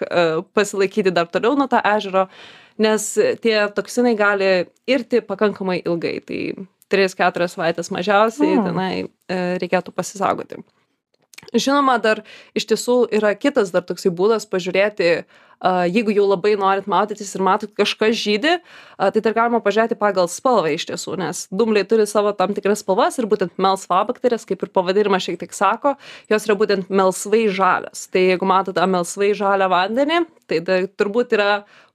pasilaikyti 0.55 1.13
dar 1.15 1.27
toliau 1.31 1.57
nuo 1.59 1.67
tą 1.71 1.83
ežero, 1.93 2.27
nes 2.81 3.07
tie 3.43 3.57
toksinai 3.75 4.15
gali 4.19 4.51
irti 4.89 5.21
pakankamai 5.25 5.81
ilgai, 5.83 6.17
tai 6.23 6.41
3-4 6.91 7.47
savaitės 7.51 7.91
mažiausiai, 7.93 8.57
O. 8.59 8.67
tenai 8.67 8.93
e, 9.03 9.07
reikėtų 9.61 9.93
pasisaugoti. 9.95 10.59
Žinoma, 11.51 11.97
dar 12.03 12.21
iš 12.55 12.67
tiesų 12.69 12.97
yra 13.17 13.33
kitas 13.35 13.71
dar 13.73 13.83
toksai 13.87 14.11
būdas 14.13 14.45
pažiūrėti, 14.47 15.09
a, 15.23 15.49
jeigu 15.61 16.13
jau 16.15 16.25
labai 16.29 16.55
norit 16.59 16.87
maudytis 16.89 17.35
ir 17.35 17.43
matot 17.45 17.73
kažkas 17.77 18.15
žydi, 18.17 18.57
tai 18.97 19.21
dar 19.21 19.35
galima 19.37 19.61
pažiūrėti 19.63 19.97
pagal 19.99 20.29
spalvą 20.31 20.73
iš 20.73 20.87
tiesų, 20.89 21.17
nes 21.21 21.43
dumbliai 21.53 21.85
turi 21.87 22.07
savo 22.09 22.33
tam 22.37 22.55
tikras 22.57 22.81
spalvas 22.81 23.19
ir 23.21 23.29
būtent 23.29 23.53
melsvabakterės, 23.61 24.47
kaip 24.49 24.65
ir 24.65 24.73
pavadinimas 24.73 25.27
šiek 25.27 25.39
tiek 25.41 25.53
sako, 25.53 25.95
jos 26.31 26.49
yra 26.49 26.57
būtent 26.57 26.89
melsvai 26.89 27.45
žalios. 27.53 28.07
Tai 28.11 28.25
jeigu 28.25 28.49
matot 28.49 28.77
tą 28.77 28.89
melsvai 28.89 29.31
žalią 29.37 29.69
vandenį, 29.71 30.25
tai 30.49 30.61
da, 30.65 30.81
turbūt 30.97 31.37
yra 31.37 31.51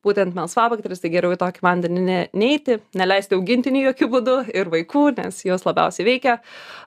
būtent 0.06 0.36
melsvabakteris, 0.36 1.00
tai 1.02 1.10
geriau 1.10 1.34
į 1.34 1.40
tokį 1.40 1.62
vandenį 1.66 2.02
ne, 2.06 2.18
neiti, 2.36 2.78
neleisti 2.94 3.34
augintinių 3.34 3.88
jokių 3.88 4.08
būdų 4.12 4.36
ir 4.54 4.70
vaikų, 4.70 5.06
nes 5.18 5.40
jos 5.46 5.66
labiausiai 5.66 6.06
veikia. 6.06 6.36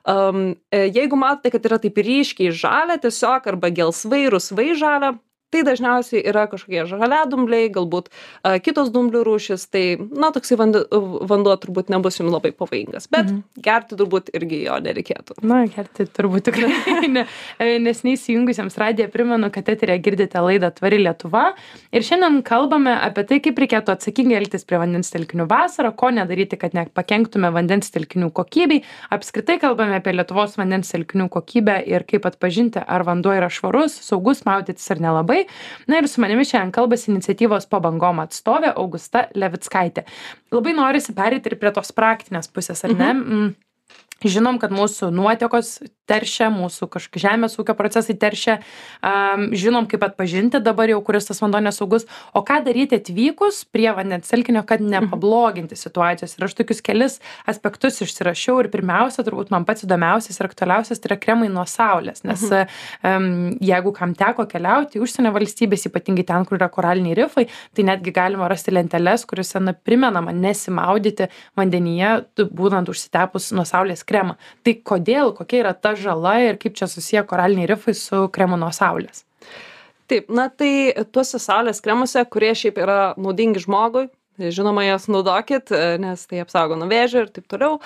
Um, 0.08 0.54
jeigu 0.72 1.18
matote, 1.20 1.52
kad 1.52 1.68
yra 1.68 1.80
taip 1.82 2.00
ryškiai 2.00 2.54
žalia 2.56 2.96
tiesiog 3.02 3.50
arba 3.52 3.72
gelsvai, 3.76 4.22
rusvai 4.32 4.70
žalia, 4.78 5.12
tai 5.50 5.62
dažniausiai 5.66 6.22
yra 6.30 6.46
kažkokie 6.50 6.84
žaliadumbliai, 6.90 7.70
galbūt 7.74 8.08
a, 8.42 8.58
kitos 8.62 8.90
dumblių 8.94 9.22
rūšis, 9.26 9.66
tai, 9.70 9.84
na, 9.98 10.30
toksai 10.34 10.58
vanduo, 10.60 10.84
vanduo 11.26 11.56
turbūt 11.60 11.90
nebus 11.90 12.20
jums 12.20 12.32
labai 12.34 12.52
pavojingas, 12.56 13.08
bet 13.10 13.26
Mhm. 13.30 13.42
gerti 13.62 13.96
turbūt 13.98 14.30
irgi 14.34 14.62
jo 14.64 14.76
nereikėtų. 14.82 15.38
Na, 15.42 15.64
gerti 15.66 16.06
turbūt 16.06 16.48
tikrai. 16.50 16.70
ne. 17.16 17.26
E, 17.58 17.78
Nesiniai 17.82 18.16
įsijungusiems 18.16 18.76
radiją 18.80 19.08
primenu, 19.12 19.50
kad 19.52 19.68
eterė 19.68 19.98
girdite 20.02 20.38
laidą 20.42 20.70
Tvari 20.74 20.98
Lietuva. 21.02 21.54
Ir 21.92 22.02
šiandien 22.06 22.40
kalbame 22.46 22.92
apie 22.96 23.24
tai, 23.28 23.40
kaip 23.44 23.58
reikėtų 23.58 23.94
atsakingai 23.94 24.38
elgtis 24.40 24.64
prie 24.64 24.78
vandens 24.80 25.10
telkinių 25.12 25.46
vasarą, 25.50 25.90
ko 25.96 26.10
nedaryti, 26.14 26.58
kad 26.60 26.74
nepakenktume 26.76 27.50
vandens 27.54 27.90
telkinių 27.94 28.30
kokybei. 28.36 28.82
Apskritai 29.10 29.58
kalbame 29.62 29.98
apie 29.98 30.14
Lietuvos 30.14 30.56
vandens 30.60 30.90
telkinių 30.94 31.28
kokybę 31.32 31.80
ir 31.90 32.04
kaip 32.08 32.26
atpažinti, 32.30 32.82
ar 32.86 33.04
vanduo 33.08 33.34
yra 33.36 33.48
švarus, 33.50 33.98
saugus 34.06 34.44
maudytis 34.46 34.90
ar 34.94 35.00
nelabai. 35.02 35.39
Na 35.90 36.00
ir 36.00 36.08
su 36.10 36.22
manimi 36.22 36.44
šiandien 36.48 36.74
kalbasi 36.74 37.10
iniciatyvos 37.12 37.68
pabangom 37.70 38.22
atstovė 38.24 38.74
Augusta 38.74 39.26
Levitskaitė. 39.34 40.06
Labai 40.54 40.76
norisi 40.76 41.16
perėti 41.16 41.52
ir 41.52 41.58
prie 41.60 41.72
tos 41.76 41.92
praktinės 41.96 42.50
pusės, 42.52 42.84
ar 42.86 42.96
ne? 42.96 43.10
Mm. 43.14 43.50
Žinom, 44.20 44.58
kad 44.60 44.74
mūsų 44.74 45.08
nuotekos 45.14 45.78
teršia, 46.10 46.50
mūsų 46.52 46.88
kažkokie 46.90 47.22
žemės 47.22 47.54
ūkio 47.60 47.74
procesai 47.78 48.16
teršia, 48.18 48.58
um, 49.06 49.46
žinom, 49.56 49.86
kaip 49.90 50.02
atpažinti 50.04 50.60
dabar 50.64 50.90
jau, 50.90 50.98
kuris 51.06 51.28
tas 51.28 51.40
vanduo 51.42 51.60
nesaugus, 51.62 52.06
o 52.36 52.42
ką 52.46 52.58
daryti 52.66 52.98
atvykus 52.98 53.62
prie 53.70 53.88
vandens 53.96 54.30
telkinio, 54.30 54.64
kad 54.66 54.82
nepabloginti 54.82 55.78
situacijos. 55.78 56.34
Ir 56.36 56.46
aš 56.48 56.56
tokius 56.58 56.82
kelis 56.84 57.18
aspektus 57.48 58.00
išsirašiau 58.04 58.58
ir 58.64 58.70
pirmiausia, 58.72 59.24
turbūt 59.26 59.52
man 59.54 59.66
pats 59.68 59.86
įdomiausias 59.86 60.40
ir 60.40 60.50
aktualiausias 60.50 61.00
tai 61.00 61.12
yra 61.12 61.20
kremai 61.22 61.50
nuo 61.52 61.64
saulės, 61.70 62.24
nes 62.26 62.44
um, 62.50 63.30
jeigu 63.64 63.94
kam 63.96 64.16
teko 64.18 64.48
keliauti 64.50 64.98
į 64.98 65.04
užsienio 65.06 65.32
valstybės, 65.36 65.86
ypatingai 65.88 66.26
ten, 66.28 66.46
kur 66.48 66.58
yra 66.58 66.70
koraliniai 66.72 67.16
rifai, 67.22 67.46
tai 67.76 67.86
netgi 67.86 68.14
galima 68.16 68.50
rasti 68.50 68.74
lenteles, 68.74 69.24
kuriuose 69.30 69.62
na, 69.62 69.76
primenama 69.76 70.34
nesimaudyti 70.36 71.30
vandenyje, 71.58 72.12
būnant 72.50 72.90
užsitepus 72.90 73.50
nuo 73.56 73.64
saulės 73.68 74.04
kremą. 74.10 74.36
Tai 74.66 74.76
kodėl, 74.92 75.34
kokia 75.38 75.64
yra 75.64 75.74
ta 75.78 75.94
žala 75.98 76.36
ir 76.50 76.60
kaip 76.60 76.78
čia 76.78 76.90
susiję 76.90 77.24
koraliniai 77.30 77.70
rifai 77.70 77.96
su 77.96 78.26
kremu 78.34 78.58
nuo 78.60 78.72
saulės? 78.74 79.24
Taip, 80.10 80.26
na 80.34 80.48
tai 80.50 80.90
tuose 81.14 81.38
saulės 81.38 81.78
kremuose, 81.84 82.24
kurie 82.26 82.50
šiaip 82.58 82.80
yra 82.82 82.98
naudingi 83.14 83.62
žmogui, 83.62 84.08
žinoma, 84.48 84.84
jas 84.86 85.08
naudokit, 85.10 85.70
nes 86.00 86.26
tai 86.26 86.42
apsaugo 86.44 86.78
nuo 86.78 86.88
vėžio 86.90 87.24
ir 87.24 87.32
taip 87.34 87.48
toliau, 87.50 87.78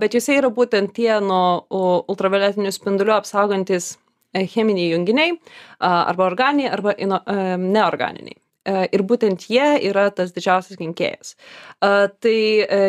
bet 0.00 0.14
juose 0.14 0.36
yra 0.38 0.50
būtent 0.54 0.94
tie 0.96 1.18
nuo 1.24 1.66
ultravioletinių 2.08 2.72
spindulių 2.74 3.16
apsaugantis 3.18 3.96
e, 4.32 4.44
cheminiai 4.46 4.92
junginiai 4.92 5.38
arba 5.80 6.28
organiniai 6.28 6.70
arba 6.72 6.94
ino, 6.98 7.22
e, 7.26 7.56
neorganiniai. 7.62 8.38
E, 8.38 8.84
Ir 8.92 9.04
būtent 9.08 9.48
jie 9.48 9.68
yra 9.88 10.08
tas 10.12 10.34
didžiausias 10.36 10.78
kenkėjas. 10.78 11.36
Tai 11.80 12.38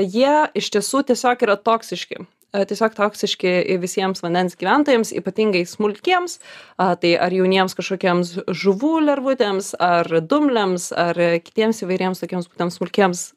jie 0.03 0.35
iš 0.59 0.73
tiesų 0.75 1.05
tiesiog 1.07 1.47
yra 1.47 1.55
toksiški. 1.55 2.25
Tiesiog 2.49 2.95
toksiški 2.97 3.77
visiems 3.81 4.23
vandens 4.25 4.57
gyventojams, 4.59 5.11
ypatingai 5.19 5.65
smulkiems, 5.69 6.39
tai 6.77 7.11
ar 7.21 7.35
jauniems 7.35 7.77
kažkokiems 7.77 8.35
žuvų 8.49 8.93
lervutėms, 9.05 9.75
ar 9.77 10.09
dumbliams, 10.25 10.89
ar 10.97 11.19
kitiems 11.45 11.83
įvairiems 11.85 12.23
tokiems 12.23 12.49
būtent 12.49 12.73
smulkiems 12.73 13.27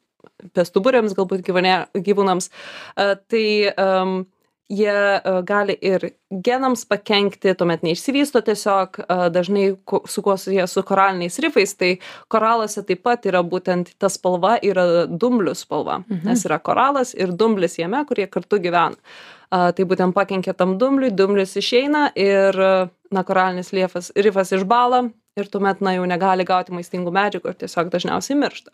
bestuburiams, 0.57 1.13
galbūt 1.17 1.43
gyvūnė, 1.45 1.75
gyvūnams. 1.93 2.49
Tai 2.97 3.45
um, 3.77 4.15
jie 4.71 4.93
a, 4.93 5.41
gali 5.45 5.75
ir 5.81 6.07
genams 6.43 6.85
pakenkti, 6.89 7.53
tuomet 7.57 7.83
neišsivysto 7.85 8.41
tiesiog, 8.45 8.99
a, 9.07 9.29
dažnai 9.33 9.73
su 10.09 10.23
kuo 10.25 10.37
susiję 10.37 10.67
su 10.67 10.83
koraliniais 10.83 11.39
rifais, 11.43 11.75
tai 11.77 11.97
koraluose 12.27 12.83
taip 12.87 13.03
pat 13.03 13.25
yra 13.29 13.43
būtent 13.43 13.93
ta 13.99 14.09
spalva 14.09 14.57
yra 14.63 15.05
dumblių 15.07 15.55
spalva, 15.57 16.01
mhm. 16.07 16.25
nes 16.29 16.45
yra 16.47 16.59
koralas 16.59 17.13
ir 17.13 17.33
dumblis 17.35 17.79
jame, 17.79 18.03
kurie 18.09 18.27
kartu 18.27 18.61
gyvena. 18.63 18.99
A, 19.53 19.71
tai 19.71 19.85
būtent 19.85 20.15
pakenkia 20.15 20.55
tam 20.57 20.77
dumbliui, 20.81 21.11
dumblis 21.13 21.57
išeina 21.59 22.07
ir 22.17 22.57
na, 23.13 23.23
koralinis 23.23 23.73
liefas, 23.75 24.11
rifas 24.15 24.53
išbala 24.55 25.05
ir 25.37 25.49
tuomet 25.49 25.81
na, 25.81 25.95
jau 25.97 26.05
negali 26.09 26.45
gauti 26.45 26.73
maistingų 26.73 27.13
medžiagų 27.13 27.51
ir 27.51 27.59
tiesiog 27.65 27.91
dažniausiai 27.93 28.37
miršta. 28.39 28.73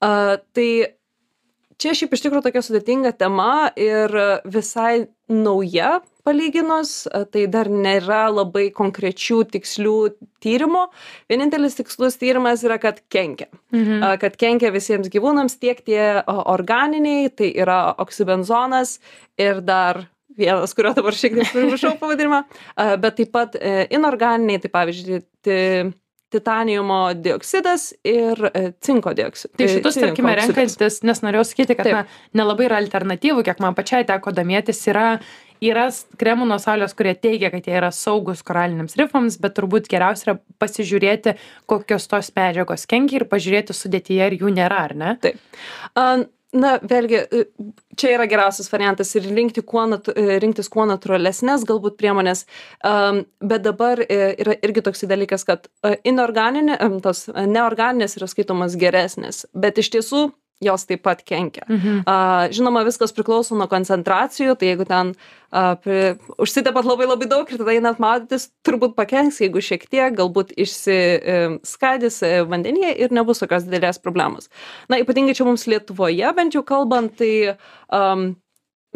Tai 0.00 0.68
čia 1.80 1.94
šiaip 1.96 2.14
iš 2.16 2.24
tikrųjų 2.24 2.44
tokia 2.46 2.62
sudėtinga 2.64 3.12
tema 3.18 3.70
ir 3.78 4.12
visai 4.44 5.08
nauja 5.28 6.00
palyginus, 6.26 7.04
tai 7.30 7.44
dar 7.50 7.70
nėra 7.70 8.26
labai 8.32 8.66
konkrečių 8.74 9.44
tikslių 9.52 9.96
tyrimų. 10.42 10.86
Vienintelis 11.30 11.78
tikslus 11.78 12.18
tyrimas 12.18 12.64
yra, 12.66 12.80
kad 12.82 12.98
kenkia. 13.12 13.48
Mhm. 13.74 14.18
Kad 14.22 14.38
kenkia 14.40 14.72
visiems 14.74 15.10
gyvūnams 15.12 15.58
tiek 15.62 15.82
tie 15.86 16.24
organiniai, 16.26 17.30
tai 17.30 17.52
yra 17.54 17.94
oksibenzonas 18.02 18.98
ir 19.38 19.62
dar 19.62 20.06
vienas, 20.36 20.74
kurio 20.76 20.92
dabar 20.96 21.16
šiek 21.16 21.38
tiek 21.38 21.52
primiršau 21.54 21.94
pavadinimą, 22.00 22.42
bet 23.00 23.16
taip 23.20 23.30
pat 23.32 23.56
e, 23.56 23.86
inorganiniai, 23.96 24.60
tai 24.60 24.70
pavyzdžiui, 24.74 25.22
ti, 25.46 25.60
titaniumo 26.32 27.00
dioksidas 27.22 27.92
ir 28.04 28.50
e, 28.50 28.70
cinko 28.82 29.14
dioksidas. 29.16 29.54
Tai 29.58 29.68
šitus, 29.70 29.98
tarkime, 30.02 30.34
renkantis, 30.38 31.00
nes 31.06 31.22
norėjau 31.22 31.46
sakyti, 31.46 31.76
kad 31.78 31.86
Taip. 31.86 31.96
na, 31.96 32.22
nelabai 32.42 32.66
yra 32.68 32.80
alternatyvų, 32.82 33.44
kiek 33.46 33.62
man 33.62 33.76
pačiai 33.78 34.06
teko 34.08 34.32
domėtis, 34.34 34.80
yra, 34.90 35.06
yra 35.62 35.86
kremų 36.18 36.48
nuo 36.50 36.58
saulės, 36.62 36.96
kurie 36.98 37.14
teigia, 37.14 37.52
kad 37.54 37.68
jie 37.68 37.76
yra 37.78 37.92
saugus 37.94 38.42
koraliniams 38.46 38.98
rifams, 38.98 39.38
bet 39.42 39.54
turbūt 39.58 39.86
geriausia 39.92 40.32
yra 40.32 40.38
pasižiūrėti, 40.62 41.36
kokios 41.70 42.10
tos 42.10 42.32
medžiagos 42.36 42.88
kenkia 42.90 43.20
ir 43.20 43.28
pažiūrėti 43.30 43.76
sudėtyje, 43.76 44.24
ar 44.26 44.38
jų 44.40 44.54
nėra, 44.58 44.82
ar 44.90 44.96
ne? 44.98 45.14
A, 45.94 46.08
Na, 46.56 46.76
vėlgi, 46.80 47.18
e, 47.20 47.44
čia 47.98 48.14
yra 48.14 48.26
geriausias 48.30 48.70
variantas 48.72 49.10
ir 49.18 49.26
rinkti 49.28 49.62
kuo 49.66 49.84
natu, 49.90 50.14
e, 50.16 50.38
rinktis 50.42 50.70
kuo 50.72 50.86
natūralesnės 50.88 51.66
galbūt 51.68 51.98
priemonės, 52.00 52.46
Am, 52.86 53.22
bet 53.40 53.64
dabar 53.66 54.00
e, 54.04 54.18
yra 54.40 54.56
irgi 54.64 54.84
toks 54.86 55.04
dalykas, 55.10 55.44
kad 55.48 55.68
inorganinė, 56.06 56.78
tos 57.04 57.26
neorganinės 57.28 58.16
yra 58.20 58.28
skaitomas 58.30 58.76
geresnės, 58.80 59.44
bet 59.54 59.82
iš 59.82 59.92
tiesų 59.96 60.22
jos 60.64 60.86
taip 60.88 61.02
pat 61.04 61.20
kenkia. 61.26 61.66
Mhm. 61.68 62.04
A, 62.08 62.48
žinoma, 62.54 62.84
viskas 62.86 63.12
priklauso 63.12 63.56
nuo 63.58 63.68
koncentracijų, 63.68 64.56
tai 64.56 64.70
jeigu 64.70 64.86
ten 64.88 65.12
a, 65.50 65.76
pri, 65.80 66.16
užsitepat 66.40 66.88
labai 66.88 67.08
labai 67.10 67.28
daug 67.28 67.50
ir 67.50 67.60
tada 67.60 67.74
einat 67.74 68.00
maudytis, 68.02 68.48
turbūt 68.66 68.96
pakenks, 68.96 69.42
jeigu 69.44 69.60
šiek 69.60 69.84
tiek 69.92 70.16
galbūt 70.16 70.54
išsiskaidys 70.56 72.22
vandenyje 72.48 72.94
ir 73.04 73.12
nebus 73.12 73.44
tokios 73.44 73.68
didelės 73.68 74.00
problemos. 74.00 74.48
Na, 74.88 75.00
ypatingai 75.02 75.36
čia 75.36 75.48
mums 75.48 75.68
Lietuvoje, 75.68 76.32
bent 76.36 76.56
jau 76.56 76.64
kalbant, 76.66 77.12
tai 77.20 77.56
um, 77.92 78.32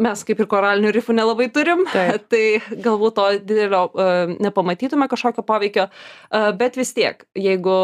mes 0.01 0.23
kaip 0.27 0.41
ir 0.41 0.47
koralinių 0.51 0.91
rifų 0.95 1.15
nelabai 1.17 1.47
turim, 1.53 1.83
Taip. 1.91 2.25
tai 2.33 2.43
galbūt 2.85 3.15
to 3.17 3.27
didelio 3.45 3.83
uh, 3.91 4.33
nepamatytume 4.41 5.07
kažkokio 5.11 5.45
poveikio, 5.47 5.87
uh, 5.87 6.49
bet 6.57 6.79
vis 6.79 6.93
tiek, 6.97 7.23
jeigu 7.37 7.75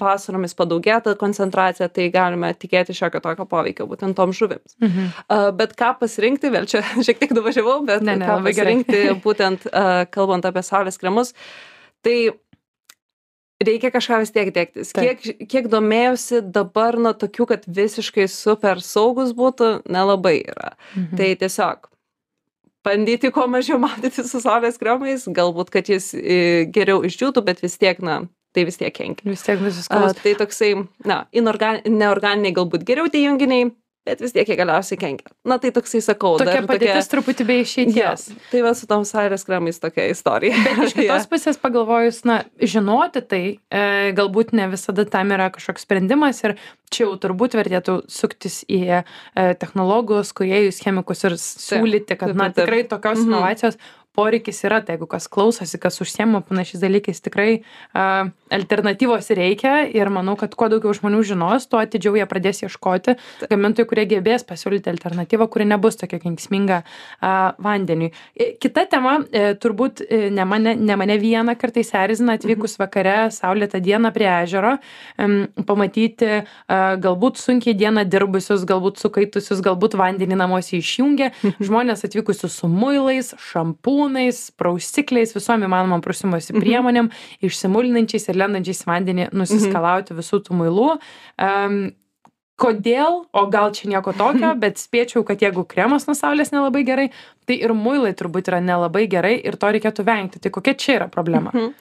vasaromis 0.00 0.56
padaugėta 0.58 1.16
koncentracija, 1.20 1.90
tai 1.92 2.08
galime 2.14 2.52
tikėti 2.56 2.96
šiokio 2.96 3.22
tokio 3.24 3.48
poveikio 3.50 3.88
būtent 3.90 4.16
tom 4.18 4.34
žuvims. 4.36 4.76
Mhm. 4.82 5.12
Uh, 5.26 5.48
bet 5.56 5.76
ką 5.78 5.94
pasirinkti, 6.00 6.52
vėl 6.54 6.68
čia 6.70 6.82
šiek 7.06 7.22
tiek 7.22 7.36
nuvažiavau, 7.36 7.82
bet 7.86 8.04
Ne, 8.06 8.18
ne, 8.20 8.26
ką 8.28 8.40
labai 8.40 8.56
gerai. 8.56 8.76
pasirinkti 8.80 9.20
būtent 9.24 9.70
kalbant 10.14 10.46
apie 10.48 10.62
saulės 10.64 10.98
kremus, 11.00 11.32
tai 12.04 12.16
reikia 13.64 13.90
kažką 13.94 14.20
vis 14.22 14.32
tiek 14.34 14.52
dėktis. 14.54 14.92
Taip. 14.96 15.20
Kiek, 15.22 15.44
kiek 15.50 15.68
domėjausi 15.72 16.42
dabar 16.54 16.98
nuo 17.00 17.14
tokių, 17.16 17.48
kad 17.52 17.68
visiškai 17.68 18.26
super 18.30 18.82
saugus 18.84 19.32
būtų, 19.36 19.86
nelabai 19.88 20.38
yra. 20.42 20.74
Mhm. 20.94 21.20
Tai 21.20 21.30
tiesiog 21.42 21.90
bandyti 22.86 23.32
kuo 23.34 23.46
mažiau 23.50 23.80
matyti 23.86 24.24
su 24.26 24.40
saulės 24.42 24.78
kremais, 24.82 25.26
galbūt, 25.26 25.72
kad 25.74 25.90
jis 25.90 26.12
e, 26.14 26.66
geriau 26.72 27.02
išdžiūtų, 27.06 27.44
bet 27.46 27.62
vis 27.64 27.78
tiek, 27.80 28.00
na, 28.04 28.20
tai 28.54 28.66
vis 28.68 28.78
tiek 28.80 28.94
kenkia. 28.94 29.26
Vis 29.30 29.42
tiek 29.46 29.60
visus 29.62 29.90
tai 29.90 30.36
toksai, 30.38 30.70
na, 31.08 31.24
inorgan, 31.36 31.82
neorganiniai 31.90 32.54
galbūt 32.56 32.86
geriau 32.88 33.10
tie 33.12 33.26
junginiai, 33.26 33.72
bet 34.06 34.22
vis 34.22 34.32
tiek 34.36 34.48
jie 34.48 34.56
galiausiai 34.58 34.98
kenkia. 35.00 35.32
Na, 35.46 35.58
tai 35.62 35.72
toksai 35.74 36.00
sakau. 36.04 36.36
Tokia 36.40 36.60
dar 36.62 36.68
padėtis 36.70 37.10
truputį 37.12 37.46
be 37.48 37.58
išeities. 37.64 38.28
tai 38.52 38.62
va 38.64 38.72
su 38.78 38.86
tom 38.90 39.04
saulės 39.08 39.44
kremais 39.48 39.80
tokia 39.82 40.06
istorija. 40.12 40.56
Bet 40.64 40.82
iš 40.86 40.94
kitos 41.00 41.26
pusės 41.32 41.58
pagalvojus, 41.62 42.22
na, 42.28 42.40
žinoti 42.62 43.22
tai, 43.26 43.42
e, 43.68 43.84
galbūt 44.16 44.54
ne 44.56 44.68
visada 44.72 45.04
tam 45.10 45.34
yra 45.36 45.50
kažkoks 45.54 45.84
sprendimas 45.88 46.42
ir 46.46 46.56
čia 46.94 47.02
jau 47.08 47.16
turbūt 47.18 47.56
vertėtų 47.58 47.98
suktis 48.12 48.60
į 48.70 48.80
e, 49.00 49.02
technologus, 49.60 50.30
kuriejus, 50.36 50.78
chemikus 50.84 51.24
ir 51.26 51.34
siūlyti, 51.42 52.14
kad, 52.14 52.30
taip, 52.30 52.38
na, 52.38 52.48
taip, 52.50 52.60
taip. 52.60 52.64
tikrai 52.64 52.82
tokios 52.94 53.18
Mhm. 53.24 53.26
inovacijos 53.32 53.78
poreikis 54.16 54.62
yra, 54.66 54.80
tai 54.84 54.96
jeigu 54.96 55.08
kas 55.10 55.28
klausosi, 55.32 55.78
kas 55.80 56.00
užsiema 56.02 56.40
panašiais 56.46 56.82
dalykais, 56.82 57.20
tikrai 57.24 57.50
a, 57.92 58.28
alternatyvos 58.52 59.28
reikia 59.36 59.82
ir 59.90 60.10
manau, 60.12 60.36
kad 60.38 60.54
kuo 60.56 60.68
daugiau 60.72 60.94
žmonių 60.96 61.22
žinos, 61.26 61.66
tuo 61.70 61.80
atidžiau 61.82 62.16
jie 62.18 62.26
pradės 62.30 62.62
ieškoti 62.64 63.16
gamintojų, 63.50 63.88
kurie 63.90 64.06
gebės 64.10 64.46
pasiūlyti 64.48 64.90
alternatyvą, 64.92 65.48
kuri 65.52 65.66
nebus 65.68 65.98
tokia 66.00 66.20
kenksminga 66.22 66.82
a, 66.82 67.32
vandeniui. 67.62 68.12
E, 68.34 68.54
Kita 68.62 68.86
tema, 68.90 69.18
e, 69.30 69.54
turbūt 69.60 70.02
e, 70.06 70.20
ne 70.34 70.46
mane, 70.48 70.76
ne 70.78 70.96
mane 70.98 71.18
vieną 71.22 71.56
kartais 71.60 71.92
erzina 71.96 72.36
atvykus 72.38 72.78
vakare, 72.80 73.28
saulėtą 73.34 73.80
dieną 73.84 74.12
prie 74.14 74.28
ežero, 74.30 74.76
em, 75.20 75.36
pamatyti 75.68 76.30
a, 76.40 76.96
galbūt 77.02 77.40
sunkiai 77.42 77.76
dieną 77.78 78.06
dirbusius, 78.08 78.64
galbūt 78.68 79.02
sukaitusius, 79.02 79.62
galbūt 79.64 79.98
vandenį 79.98 80.40
namuose 80.40 80.78
išjungę, 80.80 81.32
žmonės 81.66 82.06
atvykusius 82.08 82.60
su 82.62 82.70
muilais, 82.70 83.34
šampūnais, 83.50 84.05
prausikliais, 84.58 85.34
visom 85.36 85.66
įmanomom 85.66 86.02
prusimosi 86.04 86.56
priemonėm, 86.56 87.10
išsimulinančiais 87.46 88.28
ir 88.30 88.40
lendančiais 88.42 88.82
į 88.84 88.90
vandenį 88.90 89.30
nusiskalauti 89.36 90.16
visų 90.16 90.42
tų 90.46 90.58
muilų. 90.62 90.90
Um, 91.36 91.78
Kodėl, 92.56 93.18
o 93.36 93.40
gal 93.52 93.74
čia 93.76 93.90
nieko 93.92 94.14
tokio, 94.16 94.54
bet 94.62 94.80
spėčiau, 94.80 95.20
kad 95.28 95.42
jeigu 95.44 95.66
kremas 95.68 96.06
nuo 96.08 96.14
saulės 96.16 96.54
nelabai 96.54 96.86
gerai, 96.88 97.10
tai 97.44 97.58
ir 97.60 97.74
muilai 97.76 98.14
turbūt 98.16 98.48
yra 98.48 98.62
nelabai 98.64 99.04
gerai 99.12 99.34
ir 99.36 99.58
to 99.60 99.68
reikėtų 99.76 100.06
vengti. 100.08 100.40
Tai 100.40 100.54
kokia 100.54 100.72
čia 100.80 100.94
yra 100.94 101.08
problema? 101.12 101.52
Mhm. 101.52 101.74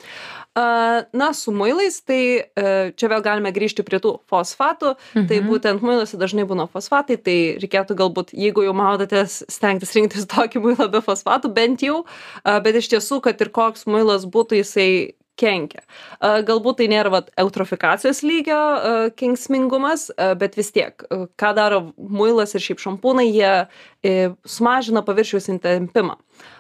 Na, 0.56 1.34
su 1.34 1.52
muilais, 1.52 1.98
tai 2.08 2.20
e, 2.48 2.92
čia 2.96 3.10
vėl 3.12 3.24
galime 3.26 3.52
grįžti 3.52 3.84
prie 3.84 4.00
tų 4.00 4.14
fosfatų. 4.32 4.94
Mhm. 5.16 5.28
Tai 5.28 5.40
Mhm. 5.42 5.50
būtent 5.50 5.82
muiluose 5.84 6.16
dažnai 6.18 6.46
būna 6.48 6.70
fosfatai, 6.72 7.18
tai 7.18 7.38
reikėtų 7.60 7.98
galbūt, 8.00 8.32
jeigu 8.32 8.64
jau 8.64 8.74
maudotės, 8.74 9.44
stengtis 9.52 9.92
rinktis 9.98 10.26
tokį 10.32 10.64
muilą 10.64 10.88
be 10.92 11.02
fosfatų 11.04 11.52
bent 11.54 11.84
jau, 11.84 12.06
bet 12.46 12.76
iš 12.76 12.88
tiesų, 12.94 13.22
kad 13.22 13.42
ir 13.42 13.50
koks 13.52 13.86
muilas 13.86 14.24
būtų, 14.26 14.62
jisai 14.64 15.16
kenkia. 15.36 15.82
Galbūt 16.24 16.78
tai 16.80 16.88
nėra 16.88 17.12
vat, 17.12 17.30
eutrofikacijos 17.36 18.24
lygio 18.24 18.56
a, 18.56 20.34
bet 20.40 20.56
vis 20.56 20.72
tiek, 20.72 21.04
ką 21.36 21.50
daro 21.56 21.92
muilas 21.98 22.56
ir 22.56 22.64
šiaip 22.64 22.80
šampūnai, 22.80 23.28
jie 23.28 23.68
e, 24.04 24.32
sumažina 24.48 25.04
paviršiaus 25.04 25.50
įtempimą. 25.52 26.16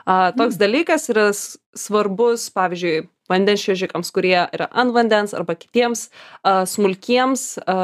A, 0.05 0.33
Toks 0.35 0.59
dalykas 0.59 1.07
yra 1.09 1.29
svarbus, 1.31 2.49
pavyzdžiui, 2.51 3.07
vandens 3.31 3.63
šėžikams, 3.65 4.11
kurie 4.15 4.37
yra 4.53 4.69
ant 4.71 4.95
vandens 4.95 5.35
arba 5.37 5.57
kitiems 5.59 6.07
a, 6.43 6.63
smulkiems 6.69 7.45
a, 7.65 7.77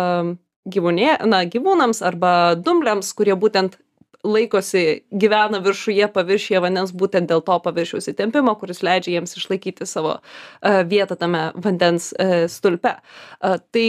gyvūnė, 0.71 1.15
na, 1.29 1.45
gyvūnams 1.49 2.03
arba 2.05 2.33
dumbliams, 2.59 3.13
kurie 3.17 3.35
būtent 3.39 3.79
laikosi, 4.21 5.01
gyvena 5.17 5.57
viršuje 5.65 6.05
paviršiuje 6.13 6.59
vandens 6.61 6.91
būtent 6.93 7.31
dėl 7.31 7.41
to 7.41 7.55
paviršiaus 7.65 8.11
įtempimo, 8.11 8.53
kuris 8.61 8.83
leidžia 8.85 9.15
jiems 9.15 9.33
išlaikyti 9.39 9.87
savo 9.89 10.19
vietą 10.61 11.17
tame 11.17 11.47
vandens 11.57 12.11
a, 12.13 12.45
stulpe. 12.51 12.99
Tai 13.41 13.87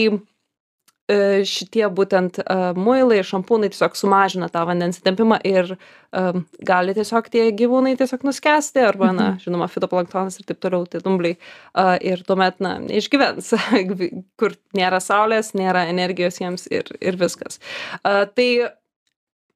e, 1.11 1.43
šitie 1.49 1.85
būtent 1.93 2.41
a, 2.43 2.73
muilai, 2.79 3.21
šampūnai 3.27 3.71
tiesiog 3.73 3.97
sumažina 3.99 4.51
tą 4.53 4.65
vandens 4.69 5.01
įtempimą 5.01 5.41
ir 5.49 5.75
a, 5.75 6.31
gali 6.67 6.97
tiesiog 6.99 7.31
tie 7.33 7.49
gyvūnai 7.59 7.95
tiesiog 8.01 8.27
nuskesti 8.29 8.85
arba, 8.87 9.13
na, 9.17 9.31
žinoma, 9.43 9.71
fitoplanktonas 9.73 10.41
ir 10.41 10.49
taip 10.51 10.61
toliau, 10.63 10.87
tai 10.91 11.03
dumbliai 11.05 11.39
a, 11.73 11.97
ir 11.99 12.25
tuomet, 12.29 12.61
na, 12.65 12.77
neišgyvens, 12.83 13.55
kur 14.41 14.59
nėra 14.79 15.03
saulės, 15.03 15.55
nėra 15.59 15.87
energijos 15.93 16.43
jiems 16.43 16.69
ir, 16.73 16.95
ir 17.01 17.21
viskas. 17.21 17.61
A, 18.03 18.23
Tai 18.33 18.49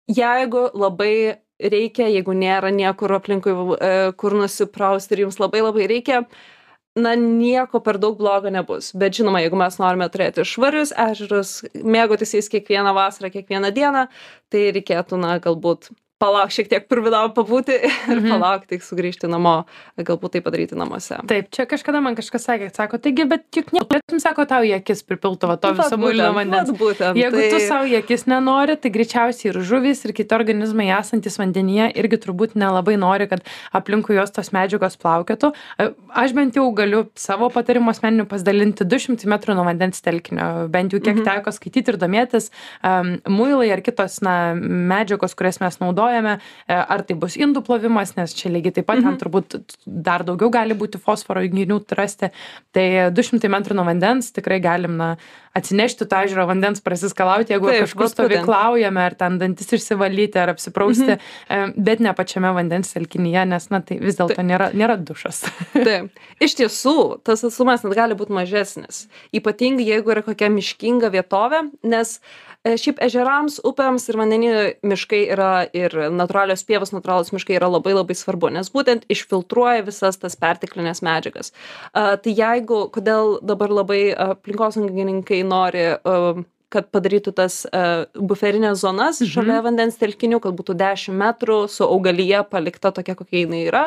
jeigu 0.09 0.69
labai 0.75 1.39
reikia, 1.63 2.09
jeigu 2.13 2.35
nėra 2.37 2.71
niekur 2.75 3.17
aplinkui, 3.17 3.55
e, 3.81 3.95
kur 4.21 4.37
nusiprausti 4.37 5.17
ir 5.17 5.25
jums 5.27 5.41
labai 5.41 5.63
labai 5.65 5.89
reikia, 5.91 6.25
na, 6.97 7.15
nieko 7.21 7.81
per 7.85 7.99
daug 8.03 8.17
blogo 8.19 8.51
nebus. 8.53 8.91
Bet 8.97 9.19
žinoma, 9.19 9.43
jeigu 9.45 9.59
mes 9.61 9.79
norime 9.83 10.09
turėti 10.13 10.47
švarius 10.49 10.95
ežerus, 11.07 11.59
mėgautis 11.77 12.35
jais 12.39 12.51
kiekvieną 12.53 12.95
vasarą, 12.97 13.31
kiekvieną 13.35 13.73
dieną, 13.77 14.07
tai 14.53 14.67
reikėtų, 14.77 15.21
na, 15.21 15.37
galbūt 15.43 15.91
palauk 16.19 16.49
šiek 16.55 16.69
tiek 16.71 16.85
purvinau 16.89 17.29
pabūti 17.37 17.75
ir 17.77 18.21
Mhm. 18.21 18.31
palaukti, 18.33 18.69
tik 18.73 18.83
sugrįžti 18.83 19.29
namo, 19.29 19.67
galbūt 19.99 20.33
tai 20.37 20.41
padaryti 20.41 20.73
namuose. 20.79 21.19
Taip, 21.29 21.51
čia 21.53 21.67
kažkada 21.69 22.01
man 22.03 22.17
kažkas 22.17 22.47
sakė, 22.49 22.71
sako, 22.75 22.97
taigi, 22.99 23.27
bet 23.29 23.45
juk 23.53 23.69
negalėtum, 23.77 24.21
sako, 24.23 24.47
tau 24.49 24.63
į 24.65 24.73
akis 24.81 25.03
pripiltų 25.05 25.51
va 25.51 25.57
to 25.61 25.75
viso 25.77 25.99
būtent, 26.01 26.33
vandens. 26.35 26.71
būtent, 26.73 27.17
Jeigu 27.21 27.37
tai... 27.37 27.51
tu 27.53 27.61
savo 27.67 27.85
į 27.85 27.99
akis 28.01 28.25
nenori, 28.27 28.77
tai 28.81 28.91
greičiausiai 28.95 29.53
ir 29.53 29.61
žuvis, 29.61 30.05
ir 30.09 30.13
kiti 30.17 30.33
organizmai 30.35 30.89
esantis 30.97 31.37
vandenyje 31.37 31.91
irgi 32.01 32.17
turbūt 32.25 32.57
nelabai 32.57 32.97
nori, 32.97 33.29
kad 33.29 33.45
aplinkui 33.77 34.17
jos 34.17 34.31
tos 34.33 34.49
medžiagos 34.57 34.97
plaukėtų. 34.97 35.53
Aš 36.17 36.33
bent 36.33 36.57
jau 36.57 36.65
galiu 36.73 37.05
savo 37.15 37.51
patarimu 37.53 37.93
asmeniniu 37.93 38.25
pasidalinti 38.27 38.89
200 38.89 39.29
metrų 39.29 39.55
nuo 39.55 39.65
vandens 39.69 40.01
telkinio, 40.01 40.69
bent 40.73 40.93
jau 40.97 41.01
kiek 41.01 41.17
Mhm. 41.21 41.25
teko 41.29 41.53
skaityti 41.53 41.89
ir 41.93 41.97
domėtis, 42.01 42.49
um, 42.83 43.19
muilai 43.29 43.71
ar 43.73 43.81
kitos 43.85 44.23
na, 44.23 44.55
medžiagos, 44.57 45.35
kurias 45.37 45.61
mes 45.61 45.77
naudojame, 45.79 46.06
e, 46.09 46.75
ar 46.75 47.03
tai 47.03 47.17
bus 47.17 47.37
indų 47.37 47.63
plovimas, 47.67 48.17
nes 48.17 48.35
čia 48.35 48.49
lygiai 48.51 48.73
taip 48.75 48.87
pat 48.87 48.97
ten 49.03 49.15
Mhm. 49.15 49.19
turbūt 49.21 49.77
dar 49.87 50.23
daugiau 50.25 50.51
gali 50.51 50.75
būti 50.75 51.01
fosforo 51.01 51.41
junginių 51.41 51.81
rasti. 51.97 52.31
Tai 52.73 53.11
200 53.11 53.49
metrų 53.49 53.75
nuo 53.75 53.85
vandens 53.85 54.33
tikrai 54.33 54.61
galim 54.61 54.97
na, 54.97 55.17
atsinešti 55.57 56.05
tą 56.05 56.25
ežero 56.27 56.47
vandens, 56.47 56.83
prasiskalauti, 56.85 57.55
jeigu 57.55 57.71
Taip, 57.71 57.87
kažkur 57.87 58.11
stovyklaujame, 58.13 59.01
ar 59.01 59.15
ten 59.15 59.39
dantis 59.39 59.71
išsivalyti, 59.73 60.37
ar 60.37 60.53
apsiprausti, 60.53 61.17
Mhm. 61.17 61.21
e, 61.49 61.73
bet 61.77 62.01
ne 62.01 62.13
pačiame 62.13 62.53
vandens 62.55 62.93
telkinyje, 62.93 63.47
nes 63.49 63.71
na, 63.71 63.81
tai 63.81 63.99
vis 63.99 64.17
dėlto 64.17 64.43
nėra, 64.45 64.73
nėra 64.75 64.97
dušas. 65.03 65.45
Taip. 65.73 66.11
Iš 66.41 66.57
tiesų, 66.61 67.23
tas 67.25 67.43
atstumas 67.45 67.83
net 67.85 67.95
gali 67.97 68.15
būti 68.15 68.33
mažesnis. 68.37 69.07
Ypatingai 69.33 69.87
jeigu 69.87 70.11
yra 70.13 70.23
kokia 70.23 70.51
miškinga 70.53 71.09
vietovė, 71.11 71.71
nes 71.85 72.21
šiaip 72.75 72.99
ežerams, 73.07 73.61
upėms 73.67 74.09
ir 74.11 74.19
vandenynų 74.19 74.65
miškai 74.91 75.23
yra 75.35 75.51
ir 75.77 75.95
natūralios 76.15 76.65
pievos, 76.67 76.93
natūralūs 76.95 77.33
miškai 77.35 77.59
yra 77.61 77.71
labai 77.71 77.95
labai 77.95 78.17
svarbu, 78.19 78.51
nes 78.57 78.71
būtent 78.75 79.07
išfiltruoja 79.13 79.87
visas 79.87 80.19
tas 80.23 80.39
perteklinės 80.41 81.03
medžiagas. 81.07 81.53
A, 81.93 82.17
tai 82.19 82.35
jeigu, 82.35 82.87
kodėl 82.95 83.39
dabar 83.47 83.75
labai 83.83 84.03
aplinkosaugininkai 84.27 85.43
nori 85.47 85.87
kad 86.77 86.91
padarytų 86.95 87.33
tas 87.37 87.63
buferinės 88.15 88.83
zonas 88.85 89.21
Mhm. 89.23 89.31
šalia 89.33 89.59
vandens 89.65 89.97
telkinių, 90.01 90.41
kad 90.45 90.57
būtų 90.59 90.77
10 90.77 91.17
metrų 91.17 91.59
su 91.73 91.85
augalija 91.85 92.45
palikta 92.45 92.93
tokia, 92.93 93.17
kokia 93.19 93.45
jinai 93.45 93.65
yra. 93.67 93.87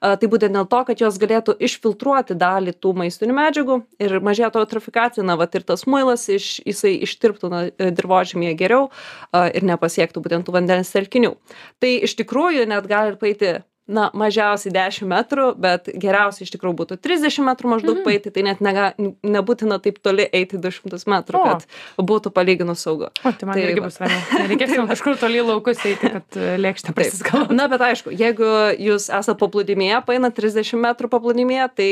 Tai 0.00 0.28
būtent 0.28 0.52
dėl 0.52 0.66
to, 0.68 0.80
kad 0.84 1.00
jos 1.00 1.16
galėtų 1.18 1.56
išfiltruoti 1.66 2.36
dalį 2.36 2.74
tų 2.76 2.92
maistinių 3.00 3.34
medžiagų 3.38 3.78
ir 4.04 4.18
mažėtų 4.20 4.60
eutrofikacija, 4.60 5.24
na, 5.24 5.36
va 5.40 5.48
ir 5.48 5.64
tas 5.64 5.86
muilas, 5.88 6.28
iš, 6.28 6.60
jisai 6.66 6.92
ištirptų 7.06 7.50
na, 7.50 7.60
dirbožymėje 7.80 8.56
geriau 8.60 8.90
ir 9.32 9.64
nepasiektų 9.64 10.20
būtent 10.20 10.44
tų 10.46 10.52
vandens 10.58 10.92
telkinių. 10.92 11.32
Tai 11.80 11.94
iš 12.04 12.14
tikrųjų 12.20 12.68
net 12.68 12.86
gali 12.86 13.16
paeiti 13.16 13.62
na 13.86 14.08
mažiausiai 14.14 14.72
dešim 14.74 15.06
metrų 15.12 15.52
bet 15.62 15.86
geriausia 15.94 16.42
iš 16.42 16.50
tikrųjų 16.56 16.74
būtų 16.80 16.96
trisdešim 17.02 17.46
metrų 17.46 17.70
maždaug 17.74 17.96
Mhm. 18.00 18.04
paeiti 18.04 18.32
tai 18.34 18.42
net 18.42 18.60
nega 18.60 18.92
nebūtina 19.22 19.78
taip 19.82 20.00
toli 20.02 20.26
eiti 20.32 20.58
du 20.58 20.70
šimtus 20.74 21.06
metrų 21.06 21.42
kad 21.44 21.66
būtų 21.98 22.32
palyginus 22.34 22.82
saugu 22.82 23.10
O, 23.24 23.30
tai 23.32 23.46
man 23.46 23.54
Tai 23.54 23.62
irgi 23.62 23.80
bus 23.84 24.00
ramiau. 24.02 24.20
Nereikės 24.42 24.74
jau 24.76 24.86
kažkur 24.90 25.16
toli 25.20 25.38
į 25.38 25.46
laukus 25.52 25.78
eiti, 25.86 26.10
kad 26.10 26.36
e, 26.36 26.56
lėkštę 26.58 26.94
prasiskalau. 26.98 27.46
na 27.54 27.68
bet 27.70 27.80
aišku 27.80 28.10
jeigu 28.10 28.50
jūs 28.78 29.06
esat 29.14 29.38
paplūdimyje 29.38 30.02
paeinat 30.06 30.34
trisdešim 30.34 30.82
metrų 30.82 31.08
paplūdimyje 31.14 31.68
tai 31.78 31.90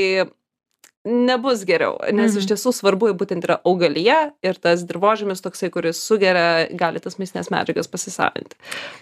nebus 1.04 1.64
geriau 1.68 1.98
nes 2.12 2.32
Mhm. 2.32 2.38
iš 2.40 2.46
tiesų 2.48 2.72
svarbu 2.72 3.12
būtent 3.12 3.44
yra 3.44 3.58
augalija 3.64 4.32
ir 4.42 4.54
tas 4.56 4.84
dirvožemis 4.88 5.42
toksai 5.44 5.68
kuris 5.70 6.00
sugeria 6.00 6.66
gali 6.72 7.00
tas 7.00 7.18
maistines 7.20 7.50
medžiagas 7.52 7.88
pasisavinti 7.92 8.56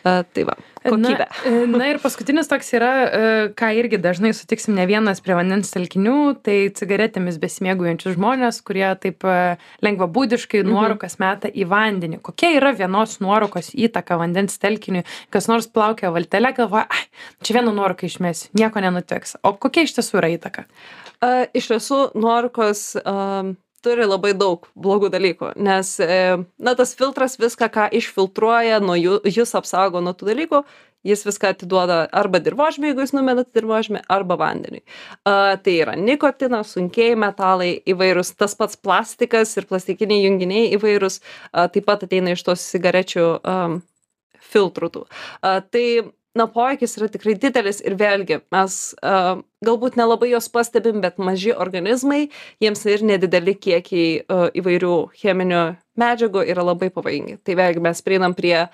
a, 0.05 0.23
tai 0.25 0.43
va 0.45 0.57
kokybė 0.83 1.29
Na, 1.29 1.29
e, 1.47 1.67
na 1.71 1.87
ir 1.93 2.01
paskutinis 2.03 2.49
toks 2.51 2.73
yra, 2.75 2.91
e, 3.07 3.49
ką 3.55 3.69
irgi 3.79 4.01
dažnai 4.03 4.33
sutiksim 4.35 4.75
ne 4.75 4.87
vienas 4.91 5.21
prie 5.23 5.37
vandens 5.39 5.71
telkinių, 5.71 6.43
tai 6.43 6.57
cigaretėmis 6.75 7.39
besimėgaujančius 7.39 8.17
žmonės, 8.19 8.59
kurie 8.67 8.89
taip 8.99 9.23
e, 9.25 9.57
lengvabūdiškai 9.87 10.65
Mhm. 10.65 10.73
nuorūkas 10.75 11.19
meta 11.23 11.49
į 11.49 11.69
vandenį. 11.71 12.19
Kokia 12.21 12.51
yra 12.59 12.73
vienos 12.75 13.19
nuorūkos 13.23 13.71
įtaka 13.79 14.19
vandens 14.19 14.59
telkiniui? 14.59 15.05
Kas 15.31 15.47
nors 15.47 15.69
plaukia 15.71 16.11
valtelę, 16.11 16.51
galvoja, 16.57 16.87
ai, 16.91 17.07
čia 17.45 17.61
vieną 17.61 17.71
nuorūką 17.79 18.11
išmėsiu, 18.11 18.51
nieko 18.59 18.81
nenutiks. 18.83 19.37
O 19.45 19.53
kokia 19.55 19.83
iš 19.87 19.95
tiesų 19.95 20.19
yra 20.19 20.35
įtaka? 20.37 20.65
A, 21.23 21.45
iš 21.55 21.71
tiesų 21.71 22.01
nuorūkos 22.19 22.87
a, 23.03 23.19
turi 23.83 24.07
labai 24.07 24.33
daug 24.39 24.67
blogų 24.79 25.11
dalykų 25.13 25.53
nes 25.63 25.97
e, 26.03 26.39
na 26.63 26.75
tas 26.79 26.95
filtras 26.99 27.37
viską 27.41 27.69
ką 27.73 27.89
išfiltruoja 27.99 28.81
nuo 28.83 28.97
jų 28.99 29.19
jus 29.27 29.55
apsaugo 29.59 30.03
nuo 30.05 30.15
tų 30.15 30.31
dalykų 30.31 30.63
jis 31.07 31.25
viską 31.27 31.51
atiduoda 31.51 32.05
arba 32.15 32.39
dirvožemiui 32.43 32.93
jeigu 32.93 33.03
jūs 33.03 33.15
numenat 33.17 33.51
į 33.51 33.59
dirvožemį 33.59 34.05
arba 34.13 34.37
vandeniui. 34.39 34.85
A, 35.27 35.59
tai 35.59 35.77
yra 35.83 35.97
nikotinas 35.99 36.75
sunkieji 36.77 37.19
metalai 37.19 37.73
įvairūs 37.91 38.35
tas 38.39 38.55
pats 38.59 38.79
plastikas 38.79 39.57
ir 39.59 39.67
plastikiniai 39.71 40.29
junginiai 40.29 40.71
įvairūs 40.79 41.19
a, 41.51 41.67
taip 41.67 41.89
pat 41.91 42.07
ateina 42.07 42.37
iš 42.37 42.47
tos 42.47 42.67
cigarečių 42.71 43.29
am, 43.43 43.81
filtrų 44.53 45.07
a, 45.43 45.59
tai 45.59 45.87
na 46.39 46.47
poveikis 46.47 46.97
yra 47.01 47.11
tikrai 47.13 47.35
didelis 47.35 47.83
ir 47.83 47.99
vėlgi 47.99 48.45
mes 48.55 48.79
a, 49.03 49.41
galbūt 49.67 49.99
nelabai 50.01 50.33
juos 50.33 50.51
pastebim 50.53 51.01
bet 51.05 51.21
maži 51.23 51.55
organizmai 51.55 52.27
jiems 52.63 52.85
ir 52.91 53.07
nedideli 53.07 53.55
kiekiai 53.59 54.23
a, 54.27 54.49
įvairių 54.59 54.97
cheminių 55.23 55.65
medžiagų 55.99 56.45
yra 56.49 56.65
labai 56.65 56.89
pavojingi. 56.93 57.37
Tai 57.45 57.57
vėlgi 57.59 57.83
mes 57.85 58.01
prieinam 58.05 58.33
prie 58.37 58.55
a, 58.65 58.69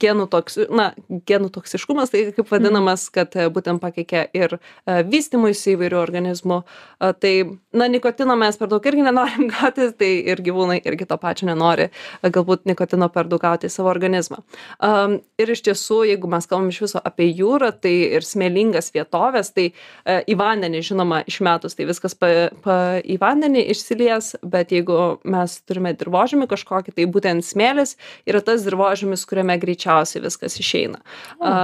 genų 0.00 0.26
toks 0.32 0.58
na 0.72 0.90
genų 1.28 1.50
toksiškumas 1.52 2.12
tai 2.12 2.22
kaip 2.36 2.48
vadinamas 2.52 3.08
kad 3.12 3.36
a, 3.36 3.48
būtent 3.52 3.82
pakeikia 3.82 4.24
ir 4.36 4.56
a, 4.56 5.02
vystymuisi 5.04 5.74
įvairių 5.74 6.00
organizmų. 6.00 6.62
A, 6.98 7.12
tai 7.12 7.34
na 7.76 7.88
nikotino 7.92 8.36
mes 8.40 8.56
per 8.56 8.70
daug 8.72 8.88
irgi 8.88 9.04
nenorim 9.04 9.50
gauti 9.52 9.90
tai 9.98 10.10
ir 10.32 10.40
gyvūnai 10.44 10.80
irgi 10.88 11.08
to 11.10 11.20
pačio 11.20 11.50
nenori 11.50 11.90
a, 11.90 12.32
galbūt 12.32 12.64
nikotino 12.70 13.10
per 13.12 13.28
daug 13.28 13.44
gauti 13.44 13.68
į 13.68 13.74
savo 13.76 13.92
organizmą. 13.92 14.40
Am, 14.80 15.18
ir 15.36 15.52
iš 15.52 15.66
tiesų 15.68 16.02
jeigu 16.12 16.32
mes 16.32 16.48
kalbam 16.48 16.72
iš 16.72 16.80
viso 16.86 17.04
apie 17.04 17.28
jūrą 17.28 17.74
tai 17.76 17.94
ir 18.16 18.24
smėlingas 18.24 18.88
vietoves 18.96 19.52
tai 19.52 19.68
e, 19.68 19.75
į 20.04 20.36
vandenį 20.38 20.82
žinoma 20.86 21.22
išmetus 21.28 21.76
tai 21.78 21.86
viskas 21.88 22.16
pa, 22.18 22.30
pa, 22.64 22.76
į 23.00 23.18
vandenį 23.22 23.64
išsilies 23.72 24.32
bet 24.46 24.74
jeigu 24.74 25.18
mes 25.24 25.58
turime 25.66 25.94
dirvožemį 25.96 26.48
kažkokį 26.50 26.96
tai 26.96 27.08
būtent 27.10 27.46
smėlis 27.46 27.96
yra 28.28 28.42
tas 28.44 28.66
dirvožemis 28.66 29.26
kuriame 29.28 29.58
greičiausiai 29.62 30.24
viskas 30.26 30.58
išeina 30.62 31.00
a, 31.40 31.54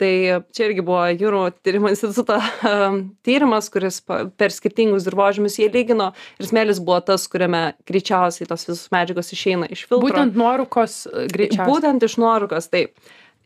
tai 0.00 0.12
čia 0.56 0.68
irgi 0.68 0.84
buvo 0.86 1.04
jūrų 1.12 1.44
tyrimo 1.62 1.92
instituto 1.92 2.40
am, 2.66 3.02
tyrimas 3.26 3.70
kuris 3.72 4.02
per 4.06 4.54
skirtingus 4.54 5.06
dirvožemius 5.06 5.60
jie 5.60 5.70
lygino 5.72 6.12
ir 6.40 6.50
smėlis 6.50 6.82
buvo 6.82 7.00
tas 7.06 7.28
kuriame 7.30 7.64
greičiausiai 7.88 8.48
tos 8.50 8.66
visos 8.68 8.90
medžiagos 8.94 9.32
išeina 9.36 9.70
iš 9.70 9.86
filtro 9.86 10.06
Būtent 10.06 10.38
nuorūkos 10.38 10.98
e, 11.10 11.28
greičiausiai. 11.32 11.70
Būtent 11.70 12.06
iš 12.06 12.18
nuorūkos, 12.22 12.70
taip. 12.72 12.96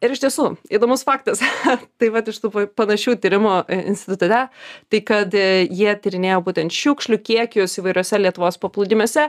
Ir 0.00 0.14
iš 0.14 0.22
tiesų, 0.22 0.46
įdomus 0.72 1.02
faktas, 1.04 1.42
tai 2.00 2.08
va 2.14 2.22
iš 2.24 2.38
tų 2.40 2.50
pa- 2.54 2.66
panašių 2.80 3.18
tyrimų 3.20 3.54
e, 3.68 3.80
institute, 3.92 4.42
tai 4.88 5.00
kad 5.04 5.34
e, 5.36 5.66
jie 5.68 5.92
tyrinėjo 6.00 6.38
būtent 6.46 6.72
šiukšlių 6.72 7.18
kiekius 7.26 7.76
įvairiose 7.82 8.20
Lietuvos 8.22 8.56
paplūdimiuose 8.62 9.26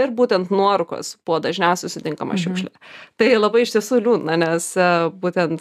ir 0.00 0.14
būtent 0.16 0.48
nuorūkos 0.54 1.18
buvo 1.28 1.42
dažniausiai 1.44 1.92
sutinkama 1.92 2.34
Mhm. 2.38 2.42
šiukšlė. 2.46 2.72
Tai 3.20 3.28
labai 3.36 3.66
iš 3.66 3.76
tiesų 3.76 4.00
liūdna, 4.06 4.38
nes 4.40 4.70
e, 4.80 4.88
būtent 5.12 5.60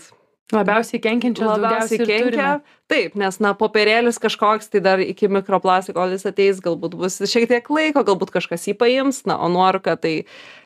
Labiausiai 0.51 0.99
kenkiančios 1.01 1.47
labiausiai 1.47 2.05
kenkia. 2.05 2.49
Taip, 2.91 3.15
nes, 3.17 3.39
na, 3.41 3.53
popierėlis 3.57 4.19
kažkoks, 4.21 4.67
tai 4.73 4.81
dar 4.85 5.01
iki 5.01 5.29
mikroplastiko, 5.31 6.03
jis 6.11 6.27
ateis, 6.29 6.59
galbūt 6.61 6.97
bus 6.99 7.17
šiek 7.31 7.47
tiek 7.49 7.69
laiko, 7.73 8.03
galbūt 8.05 8.33
kažkas 8.35 8.67
jį 8.67 8.75
paims, 8.77 9.23
na, 9.29 9.39
o 9.39 9.47
nuorūka 9.49 9.95
tai 10.03 10.13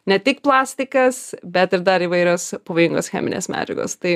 ne 0.10 0.18
tik 0.20 0.42
plastikas, 0.44 1.38
bet 1.46 1.78
ir 1.78 1.86
dar 1.88 2.04
įvairios 2.04 2.56
pavojingos 2.68 3.12
cheminės 3.14 3.52
medžiagos. 3.54 3.96
Tai, 4.02 4.16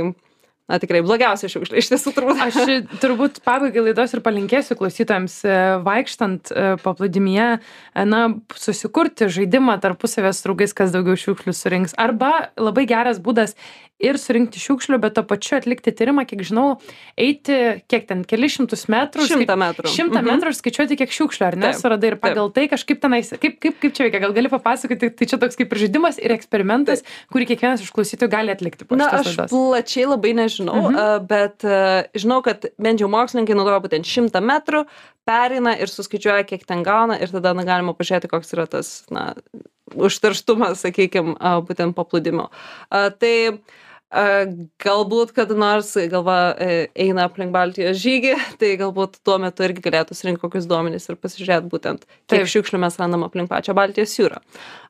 na, 0.72 0.80
tikrai 0.82 1.04
blogiausia 1.04 1.50
šiukšlė, 1.52 1.82
iš 1.82 1.92
tiesų 1.92 2.14
turbūt. 2.16 2.42
Aš 2.48 2.60
turbūt 3.04 3.42
pabaigai 3.46 3.84
laidos 3.90 4.16
ir 4.16 4.24
palinkėsiu 4.24 4.78
klausytojams 4.80 5.38
e, 5.44 5.60
vaikštant 5.84 6.52
e, 6.56 6.66
paplūdimyje, 6.86 7.50
e, 7.60 8.08
na, 8.08 8.24
susikurti 8.56 9.28
žaidimą 9.32 9.78
tarpusavės 9.84 10.44
draugais, 10.46 10.76
kas 10.78 10.96
daugiau 10.96 11.20
šiukšlių 11.20 11.56
surinks. 11.58 11.98
Arba 12.00 12.52
labai 12.60 12.88
geras 12.90 13.20
būdas 13.24 13.58
ir 14.02 14.18
surinkti 14.18 14.58
šiukšlių, 14.58 14.98
bet 15.04 15.14
to 15.18 15.22
pačiu 15.28 15.60
atlikti 15.60 15.94
tyrimą, 15.94 16.24
kiek 16.26 16.42
žinau, 16.46 16.80
eiti, 17.20 17.58
kiek 17.92 18.08
ten, 18.10 18.24
kelius 18.28 18.56
šimtus 18.58 18.88
metrų. 18.92 19.28
Šimtą 19.30 19.58
metrų. 19.62 19.92
Šimtą 19.94 20.22
Mhm. 20.22 20.30
metrų 20.32 20.54
ir 20.54 20.58
skaičiuoti, 20.58 20.98
kiek 20.98 21.14
šiukšlių, 21.14 21.46
ar 21.46 21.56
ne, 21.60 21.68
Taip, 21.70 21.82
suradai 21.84 22.10
ir 22.10 22.18
pagal 22.18 22.50
tai 22.50 22.66
kažkaip 22.72 22.98
tenais, 23.04 23.30
kaip, 23.30 23.60
kaip, 23.62 23.78
kaip 23.78 23.94
čia 23.94 24.08
veikia, 24.08 24.22
gal 24.26 24.34
gali 24.34 24.50
papasakoti, 24.50 25.12
tai 25.14 25.26
čia 25.30 25.38
toks 25.38 25.56
kaip 25.60 25.70
ir 25.72 25.78
žaidimas 25.86 26.18
ir 26.18 26.34
eksperimentas, 26.34 27.06
kurį 27.32 27.46
kiekvienas 27.54 27.86
iš 27.86 27.94
klausytojų 27.94 28.32
gali 28.32 28.50
atlikti. 28.50 28.90
Na, 28.98 29.10
aš 29.22 29.38
laidos. 29.38 29.54
plačiai 29.54 30.10
labai 30.10 30.34
nežinau, 30.34 30.61
Mhm. 30.70 30.96
mhm. 30.96 31.28
bet 31.30 31.66
žinau, 32.18 32.42
kad 32.46 32.70
bent 32.82 33.02
jau 33.02 33.10
mokslininkai 33.12 33.58
naudoja 33.58 33.82
būtent 33.84 34.08
šimtą 34.08 34.42
metrų, 34.46 34.86
pereina 35.28 35.76
ir 35.78 35.92
suskaičiuoja, 35.92 36.46
kiek 36.50 36.66
ten 36.68 36.84
gauna 36.86 37.18
ir 37.22 37.32
tada 37.34 37.54
na, 37.58 37.66
galima 37.68 37.96
pažiūrėti, 37.98 38.32
koks 38.32 38.54
yra 38.56 38.68
tas, 38.70 38.92
na, 39.14 39.32
užterštumas, 39.92 40.82
sakykime, 40.86 41.36
būtent 41.68 41.98
paplūdimo. 41.98 42.50
Uh, 42.90 43.10
tai 43.12 43.36
galbūt 44.12 45.32
kada 45.36 45.56
nors 45.56 45.94
galva 46.12 46.38
e, 46.60 46.88
eina 47.00 47.30
aplink 47.30 47.54
Baltijos 47.56 48.00
žygį, 48.02 48.34
tai 48.60 48.74
galbūt 48.80 49.22
tuo 49.24 49.38
metu 49.40 49.64
irgi 49.64 49.84
galėtų 49.86 50.18
surinkti 50.18 50.44
kokius 50.44 50.68
duomenys 50.68 51.08
ir 51.08 51.20
pasižiūrėti 51.22 51.72
būtent, 51.72 52.04
kiek 52.28 52.42
Taip. 52.44 52.52
šiukšlių 52.52 52.82
mes 52.84 53.00
randam 53.00 53.24
aplink 53.28 53.52
pačią 53.52 53.76
Baltijos 53.78 54.18
jūrą. 54.20 54.42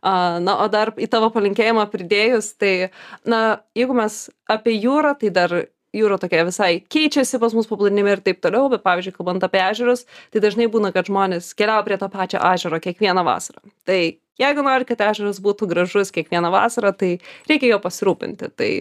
Na, 0.01 0.57
o 0.63 0.65
dar 0.73 0.95
į 0.97 1.09
tavo 1.11 1.29
palinkėjimą 1.35 1.85
pridėjus, 1.91 2.55
tai, 2.57 2.89
na, 3.27 3.61
jeigu 3.77 3.93
mes 3.97 4.23
apie 4.49 4.73
jūrą, 4.79 5.13
tai 5.21 5.29
dar 5.35 5.55
jūra 5.95 6.17
tokia 6.19 6.45
visai 6.47 6.71
keičiasi 6.81 7.39
pas 7.41 7.53
mus 7.55 7.67
paplūdimį 7.69 8.15
ir 8.15 8.23
taip 8.25 8.41
toliau, 8.43 8.69
bet 8.71 8.83
pavyzdžiui, 8.85 9.13
kalbant 9.17 9.43
apie 9.45 9.61
ežerus, 9.65 10.05
tai 10.31 10.41
dažnai 10.43 10.69
būna, 10.71 10.93
kad 10.95 11.09
žmonės 11.11 11.51
keliauja 11.57 11.85
prie 11.87 11.97
to 11.99 12.09
pačio 12.11 12.41
ežero 12.53 12.79
kiekvieną 12.83 13.25
vasarą. 13.27 13.63
Tai 13.85 13.99
jeigu 14.41 14.65
nori, 14.65 14.87
kad 14.89 15.03
ežeras 15.11 15.41
būtų 15.43 15.69
gražus 15.71 16.13
kiekvieną 16.15 16.51
vasarą, 16.53 16.93
tai 16.97 17.13
reikia 17.49 17.75
jo 17.75 17.79
pasirūpinti. 17.83 18.51
Tai 18.57 18.71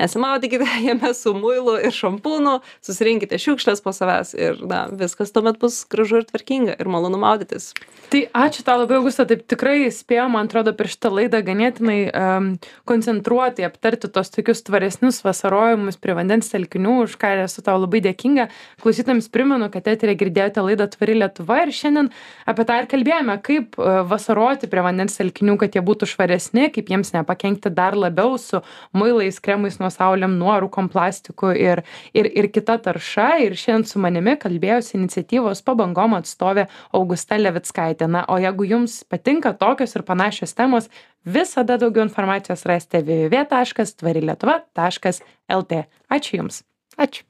nesimaudykite 0.00 0.66
jame 0.88 1.12
su 1.14 1.34
muilu 1.36 1.76
ir 1.84 1.94
šampūnu, 1.94 2.58
susirinkite 2.84 3.38
šiukšlės 3.40 3.84
po 3.84 3.92
savęs 3.96 4.34
ir 4.38 4.60
na, 4.66 4.86
viskas 4.90 5.34
tuomet 5.34 5.60
bus 5.60 5.82
gražu 5.90 6.20
ir 6.20 6.28
tvarkinga 6.28 6.76
ir 6.80 6.90
malonu 6.90 7.20
maudytis. 7.20 7.72
Tai 8.10 8.24
ačiū 8.34 8.64
tau 8.66 8.80
labai, 8.80 8.98
Augusta, 8.98 9.22
taip 9.28 9.44
tikrai 9.50 9.86
spėjau, 9.94 10.26
man 10.32 10.48
atrodo, 10.48 10.72
per 10.74 10.88
šitą 10.90 11.12
laidą 11.14 11.42
ganėtinai 11.46 11.98
um, 12.10 12.48
koncentruotai 12.88 13.68
aptarti 13.68 14.10
tos 14.10 14.32
tokius 14.34 14.64
tvaresnius 14.66 15.20
vasarojimus 15.22 16.00
prie 16.00 16.16
vandens 16.18 16.50
telkinių, 16.50 16.96
už 17.04 17.14
ką 17.20 17.30
esu 17.44 17.62
tau 17.66 17.76
labai 17.78 18.00
dėkinga. 18.08 18.48
Klausytams 18.82 19.30
primenu, 19.30 19.68
kad 19.70 19.86
eterė 19.92 20.16
girdėjote 20.18 20.64
laidą 20.66 20.88
Tvari 20.90 21.20
Lietuva 21.20 21.60
ir 21.62 21.74
šiandien 21.76 22.10
apie 22.50 22.66
tą 22.66 22.80
ir 22.82 22.90
kalbėjome, 22.90 23.36
kaip 23.46 23.78
uh, 23.78 24.00
vasaroti 24.10 24.70
prie 24.72 24.82
vandens 24.86 25.14
telkinių, 25.20 25.54
kad 25.60 25.78
jie 25.78 25.84
būtų 25.86 26.10
švaresni, 26.10 26.66
kaip 26.74 26.90
jiems 26.90 27.14
nepakenkti 27.14 27.70
dar 27.74 27.94
labiau 27.98 28.34
su 28.42 28.64
muilais, 28.96 29.38
kremais 29.38 29.78
nuo 29.78 29.89
saulėm 29.94 30.36
nuorūkom 30.40 30.90
plastikų 30.92 31.52
ir 31.58 31.82
ir 32.14 32.30
ir 32.30 32.50
kita 32.54 32.78
tarša. 32.84 33.28
Ir 33.46 33.56
šiandien 33.58 33.86
su 33.90 34.02
manimi 34.02 34.36
kalbėjosi 34.40 34.96
iniciatyvos 34.98 35.62
pabangom 35.66 36.16
atstovė 36.18 36.66
augusta 36.96 37.38
levickaitė. 37.40 38.10
Na 38.10 38.24
o 38.28 38.38
jeigu 38.42 38.68
jums 38.74 39.00
patinka 39.04 39.54
tokios 39.54 39.96
ir 39.96 40.06
panašios 40.06 40.54
temos 40.58 40.90
visada 41.24 41.78
daugiau 41.80 42.06
informacijos 42.08 42.66
rasite 42.66 43.04
www 43.04 43.46
taškas 43.50 43.96
tvari 44.00 44.24
lietuva 44.26 44.60
taškas 44.74 45.22
lt 45.60 45.84
ačiū 46.10 46.40
jums. 46.42 46.64
Ačiū 46.98 47.29